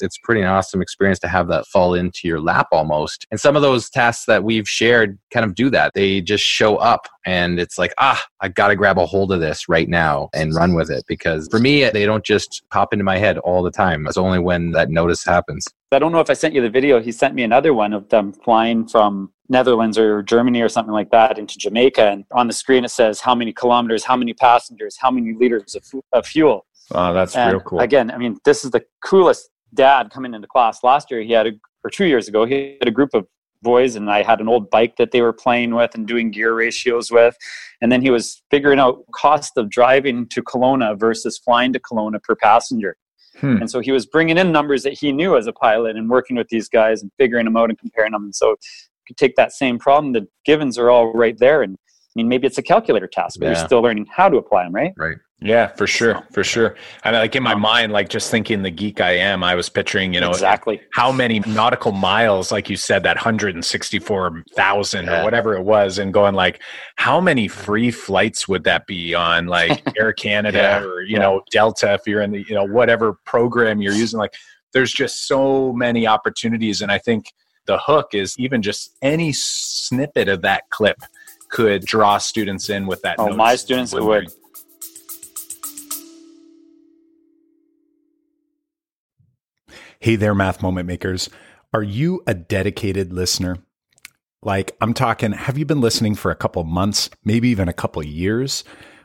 [0.00, 3.26] it's pretty an awesome experience to have that fall into your lap almost.
[3.30, 5.92] And some of those tasks that we've shared kind of do that.
[5.94, 9.40] They just show up and it's like, ah, I got to grab a hold of
[9.40, 11.04] this right now and run with it.
[11.06, 14.06] Because for me, they don't just pop into my head all the time.
[14.06, 15.66] It's only when that notice happens.
[15.92, 17.00] I don't know if I sent you the video.
[17.00, 21.10] He sent me another one of them flying from Netherlands or Germany or something like
[21.10, 22.02] that into Jamaica.
[22.02, 25.74] And on the screen, it says how many kilometers, how many passengers, how many liters
[25.74, 26.66] of, of fuel.
[26.92, 27.80] Oh, that's and real cool.
[27.80, 30.82] Again, I mean, this is the coolest dad coming into class.
[30.82, 31.52] Last year, he had a,
[31.84, 33.26] or two years ago, he had a group of
[33.62, 36.54] boys and I had an old bike that they were playing with and doing gear
[36.54, 37.36] ratios with.
[37.80, 42.22] And then he was figuring out cost of driving to Kelowna versus flying to Kelowna
[42.22, 42.96] per passenger.
[43.38, 43.56] Hmm.
[43.56, 46.36] And so he was bringing in numbers that he knew as a pilot and working
[46.36, 48.24] with these guys and figuring them out and comparing them.
[48.24, 48.56] And so you
[49.06, 50.12] could take that same problem.
[50.12, 51.62] The givens are all right there.
[51.62, 51.76] And
[52.10, 53.52] I mean, maybe it's a calculator task, but yeah.
[53.52, 54.92] you're still learning how to apply them, right?
[54.96, 55.16] Right.
[55.42, 56.74] Yeah, for sure, for sure.
[57.02, 60.12] And like in my mind, like just thinking the geek I am, I was picturing,
[60.12, 65.06] you know, exactly how many nautical miles, like you said, that hundred and sixty-four thousand
[65.06, 65.20] yeah.
[65.20, 66.60] or whatever it was, and going like,
[66.96, 70.82] how many free flights would that be on, like Air Canada yeah.
[70.82, 71.20] or you yeah.
[71.20, 74.18] know Delta if you're in the you know whatever program you're using?
[74.18, 74.34] Like,
[74.74, 77.32] there's just so many opportunities, and I think
[77.64, 80.98] the hook is even just any snippet of that clip
[81.50, 83.16] could draw students in with that.
[83.18, 84.32] Oh, my students would.
[89.98, 91.28] Hey there, math moment makers.
[91.74, 93.58] Are you a dedicated listener?
[94.42, 98.02] Like, I'm talking, have you been listening for a couple months, maybe even a couple
[98.02, 98.64] years?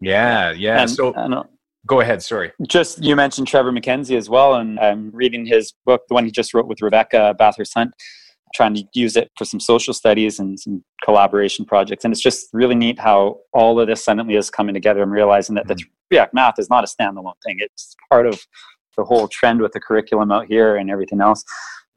[0.00, 0.80] Yeah, yeah.
[0.80, 1.44] And, so and, uh,
[1.86, 2.22] go ahead.
[2.22, 2.52] Sorry.
[2.66, 6.30] Just you mentioned Trevor MacKenzie as well, and I'm reading his book, the one he
[6.30, 7.92] just wrote with Rebecca Bathurst Hunt,
[8.54, 12.04] trying to use it for some social studies and some collaboration projects.
[12.04, 15.02] And it's just really neat how all of this suddenly is coming together.
[15.02, 15.78] I'm realizing that mm-hmm.
[15.78, 18.40] the three act math is not a standalone thing; it's part of
[18.96, 21.44] the whole trend with the curriculum out here and everything else.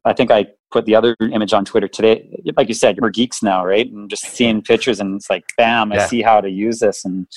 [0.06, 2.30] I think I put the other image on Twitter today.
[2.58, 3.90] Like you said, we're geeks now, right?
[3.90, 7.06] And just seeing pictures and it's like, bam, I see how to use this.
[7.06, 7.28] And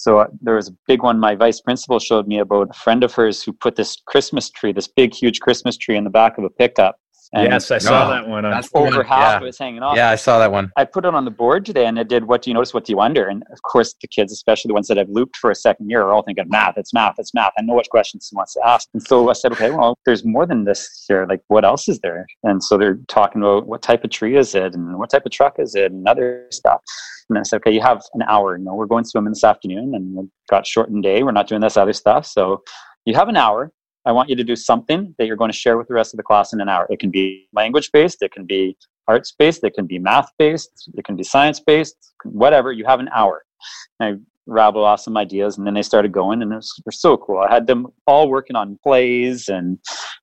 [0.00, 1.20] so uh, there was a big one.
[1.20, 4.72] My vice principal showed me about a friend of hers who put this Christmas tree,
[4.72, 6.96] this big, huge Christmas tree in the back of a pickup
[7.32, 8.44] and yes, I saw that one.
[8.44, 9.36] On that's over half yeah.
[9.38, 9.96] of it's hanging off.
[9.96, 10.72] Yeah, I saw that one.
[10.76, 12.24] I put it on the board today, and it did.
[12.24, 12.74] What do you notice?
[12.74, 13.28] What do you wonder?
[13.28, 16.02] And of course, the kids, especially the ones that have looped for a second year,
[16.02, 16.74] are all thinking math.
[16.76, 17.14] It's math.
[17.18, 17.52] It's math.
[17.56, 18.88] I know which questions he wants to ask.
[18.94, 21.26] And so I said, okay, well, there's more than this here.
[21.28, 22.26] Like, what else is there?
[22.42, 25.32] And so they're talking about what type of tree is it, and what type of
[25.32, 26.80] truck is it, and other stuff.
[27.28, 28.58] And I said, okay, you have an hour.
[28.58, 31.22] You know, we're going swimming this afternoon, and we've got shortened day.
[31.22, 32.62] We're not doing this other stuff, so
[33.04, 33.70] you have an hour
[34.06, 36.16] I want you to do something that you're going to share with the rest of
[36.16, 36.86] the class in an hour.
[36.90, 38.76] It can be language based, it can be
[39.08, 42.72] arts based, it can be math based, it can be science based, whatever.
[42.72, 43.42] You have an hour.
[43.98, 46.86] And I rabble off some ideas, and then they started going, and it was, it
[46.86, 47.38] was so cool.
[47.38, 49.78] I had them all working on plays and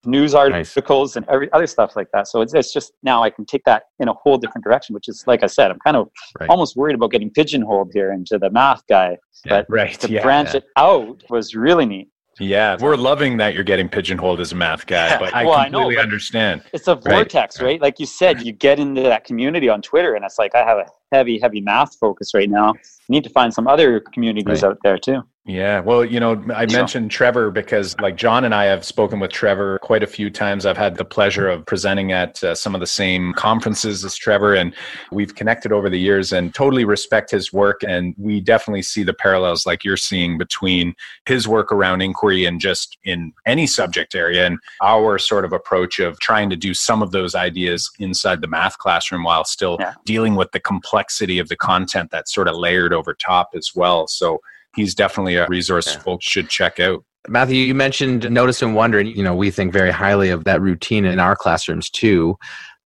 [0.06, 1.18] news articles nice.
[1.18, 2.28] and every other stuff like that.
[2.28, 5.08] So it's, it's just now I can take that in a whole different direction, which
[5.08, 6.10] is like I said, I'm kind of
[6.40, 6.50] right.
[6.50, 9.18] almost worried about getting pigeonholed here into the math guy.
[9.46, 10.00] Yeah, but right.
[10.00, 10.58] to yeah, branch yeah.
[10.58, 12.10] it out was really neat.
[12.40, 15.98] Yeah, we're loving that you're getting pigeonholed as a math guy, but I well, completely
[15.98, 16.64] I know, understand.
[16.74, 17.66] It's a vortex, right?
[17.66, 17.82] right?
[17.82, 20.78] Like you said, you get into that community on Twitter, and it's like I have
[20.78, 22.74] a heavy, heavy math focus right now.
[23.10, 24.72] Need to find some other communities right.
[24.72, 25.24] out there too.
[25.48, 29.32] Yeah, well, you know, I mentioned Trevor because, like, John and I have spoken with
[29.32, 30.66] Trevor quite a few times.
[30.66, 34.56] I've had the pleasure of presenting at uh, some of the same conferences as Trevor,
[34.56, 34.74] and
[35.10, 37.82] we've connected over the years and totally respect his work.
[37.88, 40.94] And we definitely see the parallels, like you're seeing, between
[41.26, 46.00] his work around inquiry and just in any subject area, and our sort of approach
[46.00, 49.94] of trying to do some of those ideas inside the math classroom while still yeah.
[50.04, 54.08] dealing with the complexity of the content that's sort of layered over top as well.
[54.08, 54.42] So,
[54.78, 56.00] he's definitely a resource yeah.
[56.00, 57.04] folks should check out.
[57.28, 60.62] Matthew, you mentioned Notice and Wonder, and you know we think very highly of that
[60.62, 62.38] routine in our classrooms too.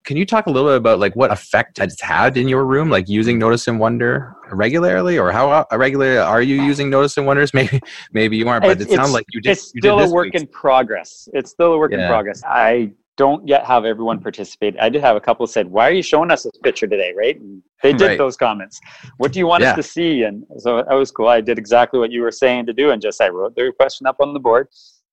[0.04, 2.90] Can you talk a little bit about like what effect it's had in your room,
[2.90, 7.28] like using Notice and Wonder regularly, or how uh, regularly are you using Notice and
[7.28, 7.54] Wonders?
[7.54, 7.80] Maybe,
[8.12, 9.52] maybe you aren't, but it sounds like you did.
[9.52, 10.36] It's still did a work week.
[10.36, 11.30] in progress.
[11.34, 12.02] It's still a work yeah.
[12.02, 12.42] in progress.
[12.44, 14.76] I don't yet have everyone participate.
[14.80, 17.39] I did have a couple said, "Why are you showing us this picture today?" Right?
[17.39, 18.17] And they did right.
[18.17, 18.80] those comments.
[19.17, 19.71] What do you want yeah.
[19.71, 20.24] us to see?
[20.24, 21.28] And so that was cool.
[21.28, 24.08] I did exactly what you were saying to do, and just I wrote the question
[24.08, 24.67] up on the board.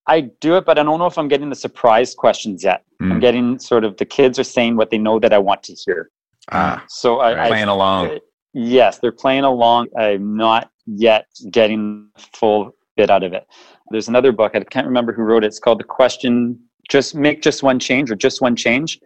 [0.06, 2.82] I do it, but I don't know if I'm getting the surprise questions yet.
[3.02, 3.12] Mm.
[3.12, 5.74] I'm getting sort of the kids are saying what they know that I want to
[5.74, 6.10] hear.
[6.50, 8.06] Ah, so I, playing I, along.
[8.06, 8.20] I,
[8.54, 9.88] yes, they're playing along.
[9.98, 13.46] I'm not yet getting full bit out of it.
[13.90, 15.48] There's another book I can't remember who wrote it.
[15.48, 16.58] It's called The Question
[16.88, 18.98] just make just one change or just one change.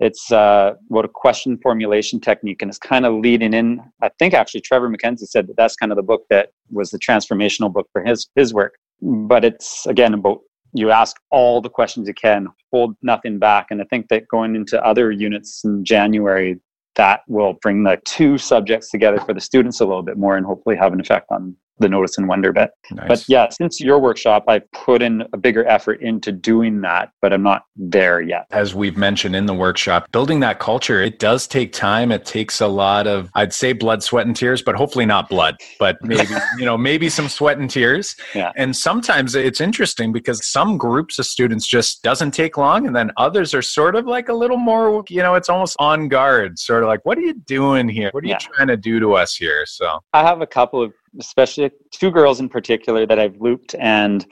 [0.00, 3.80] It's uh, what a question formulation technique, and it's kind of leading in.
[4.02, 6.98] I think actually Trevor MacKenzie said that that's kind of the book that was the
[6.98, 8.74] transformational book for his his work.
[9.00, 10.40] But it's again about
[10.74, 14.56] you ask all the questions you can, hold nothing back, and I think that going
[14.56, 16.58] into other units in January,
[16.96, 20.44] that will bring the two subjects together for the students a little bit more, and
[20.44, 22.70] hopefully have an effect on the notice and wonder bit.
[22.90, 23.08] Nice.
[23.08, 27.32] But yeah, since your workshop, I've put in a bigger effort into doing that, but
[27.32, 28.46] I'm not there yet.
[28.50, 32.10] As we've mentioned in the workshop, building that culture, it does take time.
[32.10, 35.56] It takes a lot of, I'd say blood, sweat, and tears, but hopefully not blood,
[35.78, 38.16] but maybe, you know, maybe some sweat and tears.
[38.34, 38.52] Yeah.
[38.56, 42.86] And sometimes it's interesting because some groups of students just doesn't take long.
[42.86, 46.08] And then others are sort of like a little more, you know, it's almost on
[46.08, 48.10] guard, sort of like, what are you doing here?
[48.12, 49.64] What are you trying to do to us here?
[49.66, 54.26] So I have a couple of especially two girls in particular that I've looped and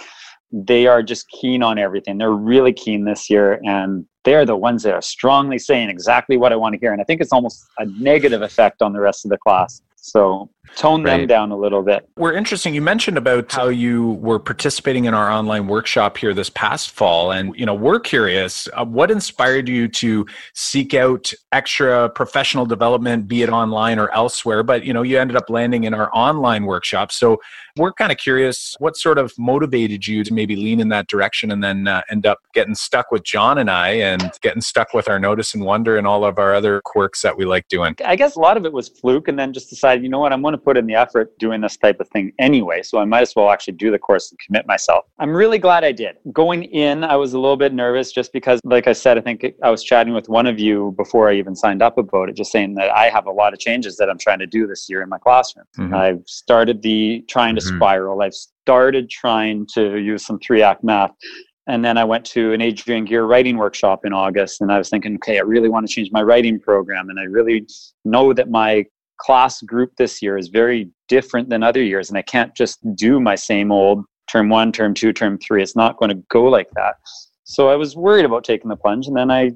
[0.52, 2.18] they are just keen on everything.
[2.18, 6.52] They're really keen this year and they're the ones that are strongly saying exactly what
[6.52, 6.92] I want to hear.
[6.92, 9.82] And I think it's almost a negative effect on the rest of the class.
[9.96, 11.18] So tone right.
[11.18, 12.08] them down a little bit.
[12.16, 12.74] We're interesting.
[12.74, 17.32] You mentioned about how you were participating in our online workshop here this past fall,
[17.32, 18.68] and you know we're curious.
[18.72, 24.62] Uh, what inspired you to seek out extra professional development, be it online or elsewhere?
[24.62, 27.12] But you know you ended up landing in our online workshop.
[27.12, 27.40] So
[27.76, 31.50] we're kind of curious what sort of motivated you to maybe lean in that direction
[31.50, 35.08] and then uh, end up getting stuck with John and I and getting stuck with
[35.08, 37.96] our notice and wonder and all of our other quirks that we like doing.
[38.04, 40.32] I guess a lot of it was fluke, and then just decided, you know what,
[40.32, 42.82] I'm going to put in the effort doing this type of thing anyway.
[42.82, 45.04] So I might as well actually do the course and commit myself.
[45.18, 46.16] I'm really glad I did.
[46.32, 49.44] Going in, I was a little bit nervous just because, like I said, I think
[49.62, 52.52] I was chatting with one of you before I even signed up about it, just
[52.52, 55.02] saying that I have a lot of changes that I'm trying to do this year
[55.02, 55.66] in my classroom.
[55.78, 55.94] Mm-hmm.
[55.94, 57.76] I've started the trying to mm-hmm.
[57.76, 58.22] spiral.
[58.22, 61.12] I've started trying to use some three act math.
[61.66, 64.88] And then I went to an Adrienne Gear writing workshop in August, and I was
[64.88, 67.64] thinking, okay, I really want to change my writing program, and I really
[68.04, 68.86] know that my
[69.20, 73.20] class group this year is very different than other years and i can't just do
[73.20, 76.70] my same old term one term two term three it's not going to go like
[76.74, 76.96] that
[77.44, 79.50] so i was worried about taking the plunge and then i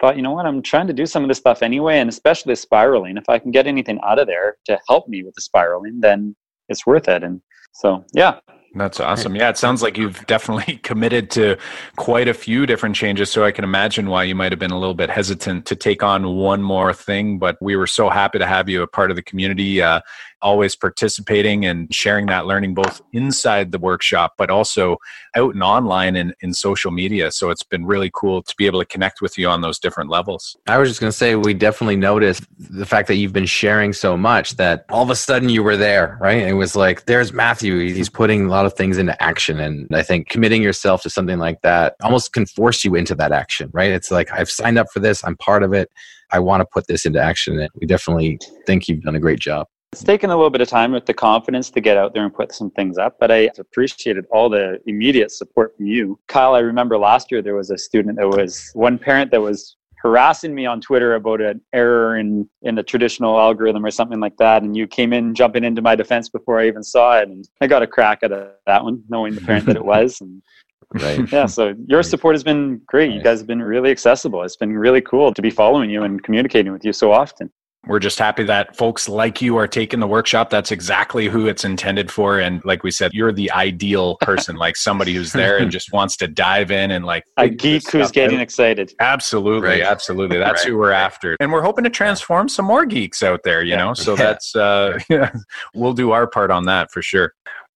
[0.00, 2.54] thought, you know what, I'm trying to do some of this stuff anyway, and especially
[2.56, 3.16] spiraling.
[3.16, 6.34] If I can get anything out of there to help me with the spiraling, then
[6.68, 7.22] it's worth it.
[7.22, 7.40] And
[7.72, 8.40] so, yeah,
[8.74, 9.34] that's awesome.
[9.34, 11.56] Yeah, it sounds like you've definitely committed to
[11.96, 13.30] quite a few different changes.
[13.30, 16.04] So I can imagine why you might have been a little bit hesitant to take
[16.04, 17.38] on one more thing.
[17.38, 19.82] But we were so happy to have you a part of the community.
[19.82, 20.00] Uh,
[20.42, 24.96] always participating and sharing that learning both inside the workshop but also
[25.36, 27.30] out and online and in social media.
[27.30, 30.10] So it's been really cool to be able to connect with you on those different
[30.10, 30.56] levels.
[30.66, 33.92] I was just going to say we definitely noticed the fact that you've been sharing
[33.92, 36.38] so much that all of a sudden you were there right?
[36.38, 37.78] It was like there's matthew.
[37.92, 39.60] He's putting a lot of things into action.
[39.60, 43.32] And i think committing yourself to something like that almost can force you into that
[43.32, 43.90] action right?
[43.90, 45.24] It's like i've signed up for this.
[45.24, 45.90] I'm part of it.
[46.32, 47.58] I want to put this into action.
[47.58, 49.66] And we definitely think you've done a great job.
[49.92, 52.32] It's taken a little bit of time with the confidence to get out there and
[52.32, 56.16] put some things up, but I appreciated all the immediate support from you.
[56.28, 59.76] Kyle, I remember last year there was a student that was one parent that was
[60.00, 64.36] harassing me on Twitter about an error in in the traditional algorithm or something like
[64.36, 67.48] that, and you came in jumping into my defense before I even saw it, and
[67.60, 68.30] I got a crack at
[68.66, 70.20] that one, knowing the parent that it was.
[70.20, 70.40] And
[70.92, 71.32] Right.
[71.32, 71.46] Yeah.
[71.46, 73.12] So your support has been great.
[73.12, 74.42] You guys have been really accessible.
[74.42, 77.52] It's been really cool to be following you and communicating with you so often
[77.86, 80.50] we're just happy that folks like you are taking the workshop.
[80.50, 82.38] That's exactly who it's intended for.
[82.38, 86.16] And like we said, you're the ideal person, like somebody who's there and just wants
[86.18, 88.42] to dive in and like a geek who's getting out.
[88.42, 88.92] excited.
[89.00, 89.68] Absolutely.
[89.68, 89.82] Right.
[89.82, 90.38] Absolutely.
[90.38, 90.70] That's right.
[90.70, 91.36] who we're after.
[91.40, 93.84] And we're hoping to transform some more geeks out there, you yeah.
[93.84, 93.94] know?
[93.94, 94.98] So that's, uh,
[95.74, 97.32] we'll do our part on that for sure.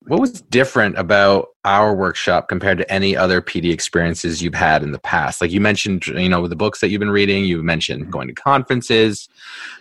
[0.07, 4.93] What was different about our workshop compared to any other PD experiences you've had in
[4.93, 5.41] the past?
[5.41, 8.11] Like you mentioned, you know, the books that you've been reading, you mentioned mm-hmm.
[8.11, 9.31] going to conferences.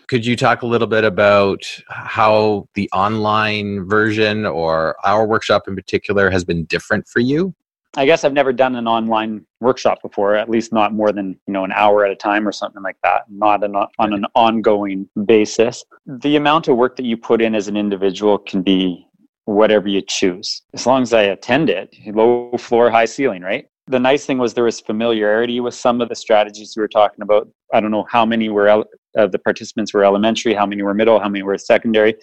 [0.08, 5.76] Could you talk a little bit about how the online version or our workshop in
[5.76, 7.54] particular has been different for you?
[7.96, 11.54] I guess I've never done an online workshop before, at least not more than you
[11.54, 15.08] know an hour at a time or something like that, not an, on an ongoing
[15.26, 15.84] basis.
[16.08, 19.06] The amount of work that you put in as an individual can be
[19.46, 20.62] whatever you choose.
[20.74, 23.66] As long as I attend it, low floor, high ceiling, right?
[23.88, 27.22] The nice thing was there was familiarity with some of the strategies we were talking
[27.22, 27.50] about.
[27.74, 28.86] I don't know how many were of
[29.18, 32.16] uh, the participants were elementary, how many were middle, how many were secondary,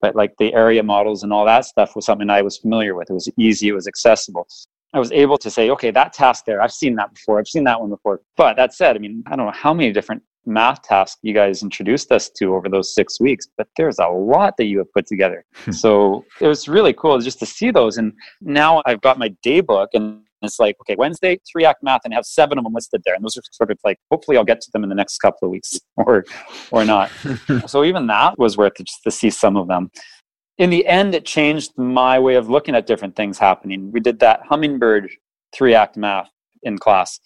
[0.00, 3.08] but like the area models and all that stuff was something I was familiar with.
[3.08, 4.48] It was easy, it was accessible.
[4.92, 7.64] I was able to say, okay, that task there, I've seen that before, I've seen
[7.64, 8.20] that one before.
[8.36, 11.62] But that said, I mean, I don't know how many different math task you guys
[11.62, 15.06] introduced us to over those six weeks, but there's a lot that you have put
[15.06, 15.44] together.
[15.54, 15.72] Hmm.
[15.72, 17.98] so it was really cool just to see those.
[17.98, 22.02] And now I've got my day book and it's like, okay, Wednesday, three act math,
[22.04, 23.14] and I have seven of them listed there.
[23.14, 25.46] And those are sort of like, hopefully I'll get to them in the next couple
[25.46, 26.24] of weeks or,
[26.70, 27.10] or not.
[27.66, 29.90] so even that was worth it just to see some of them.
[30.58, 33.90] In the end, it changed my way of looking at different things happening.
[33.92, 35.10] We did that hummingbird
[35.54, 36.30] three act math
[36.66, 37.18] in class.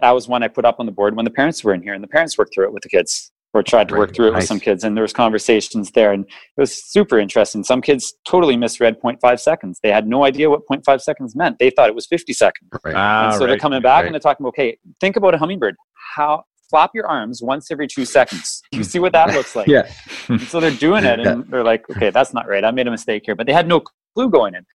[0.00, 1.94] That was one I put up on the board when the parents were in here,
[1.94, 4.32] and the parents worked through it with the kids or tried to work through it
[4.32, 4.42] nice.
[4.42, 7.64] with some kids and there was conversations there and it was super interesting.
[7.64, 9.80] Some kids totally misread 0.5 seconds.
[9.82, 11.58] They had no idea what 0.5 seconds meant.
[11.58, 12.70] They thought it was 50 seconds.
[12.84, 12.94] Right.
[12.94, 13.46] ah, and so right.
[13.48, 14.06] they're coming back right.
[14.06, 15.74] and they're talking okay think about a hummingbird.
[16.14, 18.62] How flap your arms once every two seconds.
[18.72, 19.66] You see what that looks like?
[19.76, 19.90] Yeah.
[20.48, 22.64] So they're doing it and they're like okay that's not right.
[22.64, 23.34] I made a mistake here.
[23.34, 23.82] But they had no
[24.14, 24.66] clue going in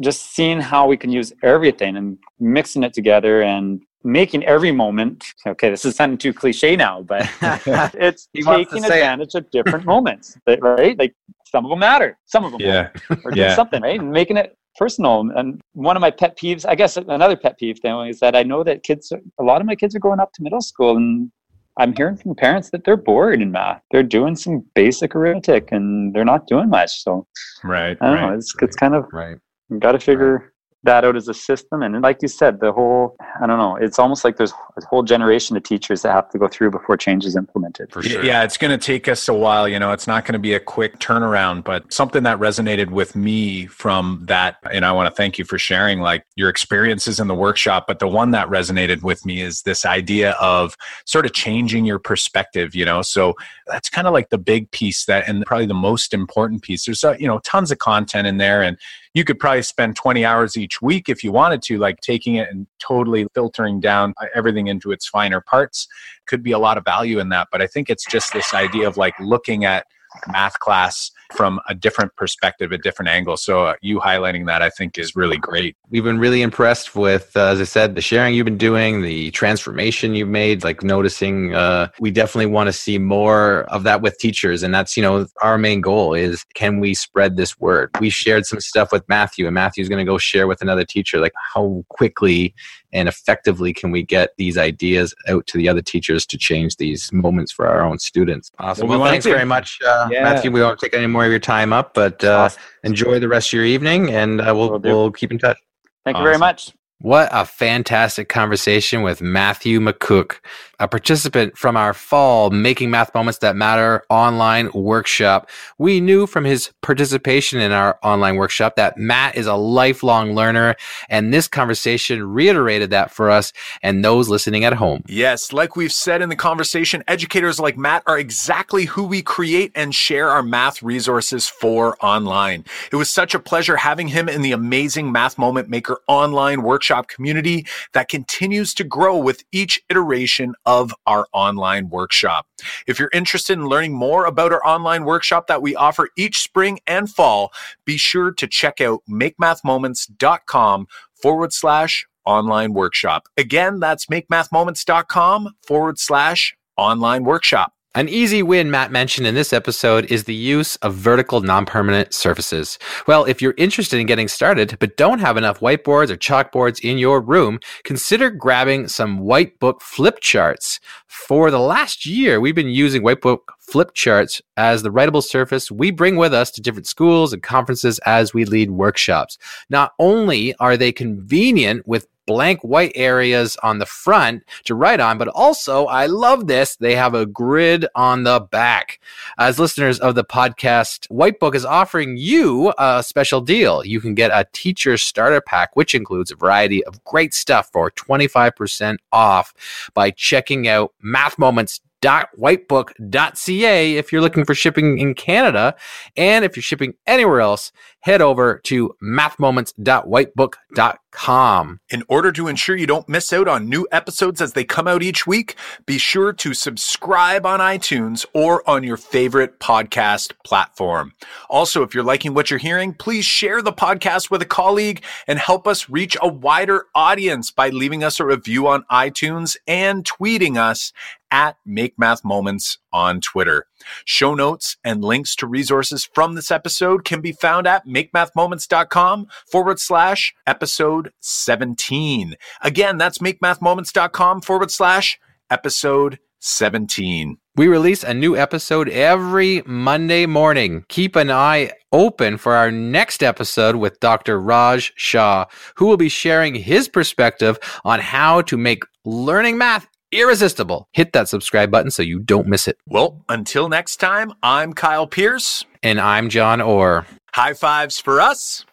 [0.00, 5.24] just seeing how we can use everything and mixing it together and making every moment
[5.46, 7.28] okay this is sounding too cliche now but
[7.94, 10.98] it's taking advantage of different moments right?
[10.98, 11.14] Like
[11.46, 12.90] some of them matter some of them yeah.
[13.24, 13.54] Or yeah.
[13.54, 14.00] something right?
[14.00, 15.30] And making it personal.
[15.36, 18.42] And one of my pet peeves i guess another pet peeve thing is that i
[18.42, 21.30] know that kids a lot of my kids are going up to middle school and
[21.78, 23.82] i'm hearing from parents that they're bored in math.
[23.90, 27.26] They're doing some basic arithmetic and they're not doing much so
[27.62, 29.36] right i don't right, know it's, it's kind of right
[29.78, 30.48] got to figure right
[30.84, 31.82] that out as a system.
[31.82, 35.04] And like you said, the whole, I don't know, it's almost like there's a whole
[35.04, 37.92] generation of teachers that have to go through before change is implemented.
[37.92, 38.24] For sure.
[38.24, 39.68] Yeah, it's going to take us a while.
[39.68, 43.14] You know, it's not going to be a quick turnaround, but something that resonated with
[43.14, 47.28] me from that, and I want to thank you for sharing like your experiences in
[47.28, 47.84] the workshop.
[47.86, 52.00] But the one that resonated with me is this idea of sort of changing your
[52.00, 53.02] perspective, you know?
[53.02, 53.34] So
[53.68, 56.86] that's kind of like the big piece that, and probably the most important piece.
[56.86, 58.76] There's, uh, you know, tons of content in there and
[59.14, 62.48] you could probably spend 20 hours each week if you wanted to, like taking it
[62.50, 65.86] and totally filtering down uh, everything into its finer parts.
[66.26, 67.48] Could be a lot of value in that.
[67.52, 69.86] But I think it's just this idea of like looking at
[70.28, 73.36] math class from a different perspective, a different angle.
[73.36, 75.76] So uh, you highlighting that, I think, is really great.
[75.90, 79.30] We've been really impressed with, uh, as I said, the sharing you've been doing, the
[79.30, 80.64] transformation you've made.
[80.64, 84.96] Like noticing, uh, we definitely want to see more of that with teachers, and that's
[84.96, 87.90] you know our main goal is can we spread this word?
[88.00, 91.18] We shared some stuff with Matthew, and Matthew's going to go share with another teacher,
[91.18, 92.54] like how quickly
[92.92, 97.12] and effectively can we get these ideas out to the other teachers to change these
[97.12, 98.50] moments for our own students.
[98.58, 98.88] Awesome.
[98.88, 100.24] Well, well thanks very much, uh, yeah.
[100.24, 100.50] Matthew.
[100.50, 102.62] We won't take any more of your time up, but uh, awesome.
[102.84, 105.58] enjoy the rest of your evening, and uh, we'll, we'll, we'll keep in touch.
[106.04, 106.24] Thank awesome.
[106.24, 106.72] you very much.
[107.02, 110.36] What a fantastic conversation with Matthew McCook,
[110.78, 115.50] a participant from our fall Making Math Moments That Matter online workshop.
[115.78, 120.76] We knew from his participation in our online workshop that Matt is a lifelong learner,
[121.08, 125.02] and this conversation reiterated that for us and those listening at home.
[125.08, 129.72] Yes, like we've said in the conversation, educators like Matt are exactly who we create
[129.74, 132.64] and share our math resources for online.
[132.92, 136.91] It was such a pleasure having him in the amazing Math Moment Maker online workshop
[136.92, 142.46] workshop community that continues to grow with each iteration of our online workshop.
[142.86, 146.80] If you're interested in learning more about our online workshop that we offer each spring
[146.86, 147.50] and fall,
[147.86, 153.26] be sure to check out makemathmoments.com forward slash online workshop.
[153.38, 157.72] Again, that's makemathmoments.com forward slash online workshop.
[157.94, 162.78] An easy win Matt mentioned in this episode is the use of vertical non-permanent surfaces.
[163.06, 166.96] Well, if you're interested in getting started but don't have enough whiteboards or chalkboards in
[166.96, 170.80] your room, consider grabbing some whitebook flip charts.
[171.06, 175.90] For the last year, we've been using whitebook flip charts as the writable surface we
[175.90, 179.36] bring with us to different schools and conferences as we lead workshops.
[179.68, 185.18] Not only are they convenient with blank white areas on the front to write on,
[185.18, 189.00] but also, I love this, they have a grid on the back.
[189.38, 193.84] As listeners of the podcast, Whitebook is offering you a special deal.
[193.84, 197.90] You can get a teacher starter pack, which includes a variety of great stuff for
[197.90, 199.54] 25% off
[199.94, 205.74] by checking out Math Moments whitebook.ca if you're looking for shipping in Canada.
[206.16, 207.72] And if you're shipping anywhere else,
[208.02, 211.80] head over to mathmoments.whitebook.com.
[211.90, 215.02] In order to ensure you don't miss out on new episodes as they come out
[215.02, 221.12] each week, be sure to subscribe on iTunes or on your favorite podcast platform.
[221.48, 225.38] Also, if you're liking what you're hearing, please share the podcast with a colleague and
[225.38, 230.56] help us reach a wider audience by leaving us a review on iTunes and tweeting
[230.56, 230.92] us
[231.32, 233.66] at Make Math Moments on Twitter.
[234.04, 239.80] Show notes and links to resources from this episode can be found at makemathmoments.com forward
[239.80, 242.36] slash episode 17.
[242.60, 245.18] Again, that's makemathmoments.com forward slash
[245.50, 247.38] episode 17.
[247.54, 250.84] We release a new episode every Monday morning.
[250.88, 254.40] Keep an eye open for our next episode with Dr.
[254.40, 255.44] Raj Shah,
[255.76, 260.88] who will be sharing his perspective on how to make learning math irresistible.
[260.92, 262.78] Hit that subscribe button so you don't miss it.
[262.86, 265.64] Well, until next time, I'm Kyle Pearce.
[265.82, 267.06] And I'm John Orr.
[267.34, 268.64] High fives for us.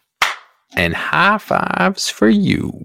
[0.76, 2.84] And high fives for you.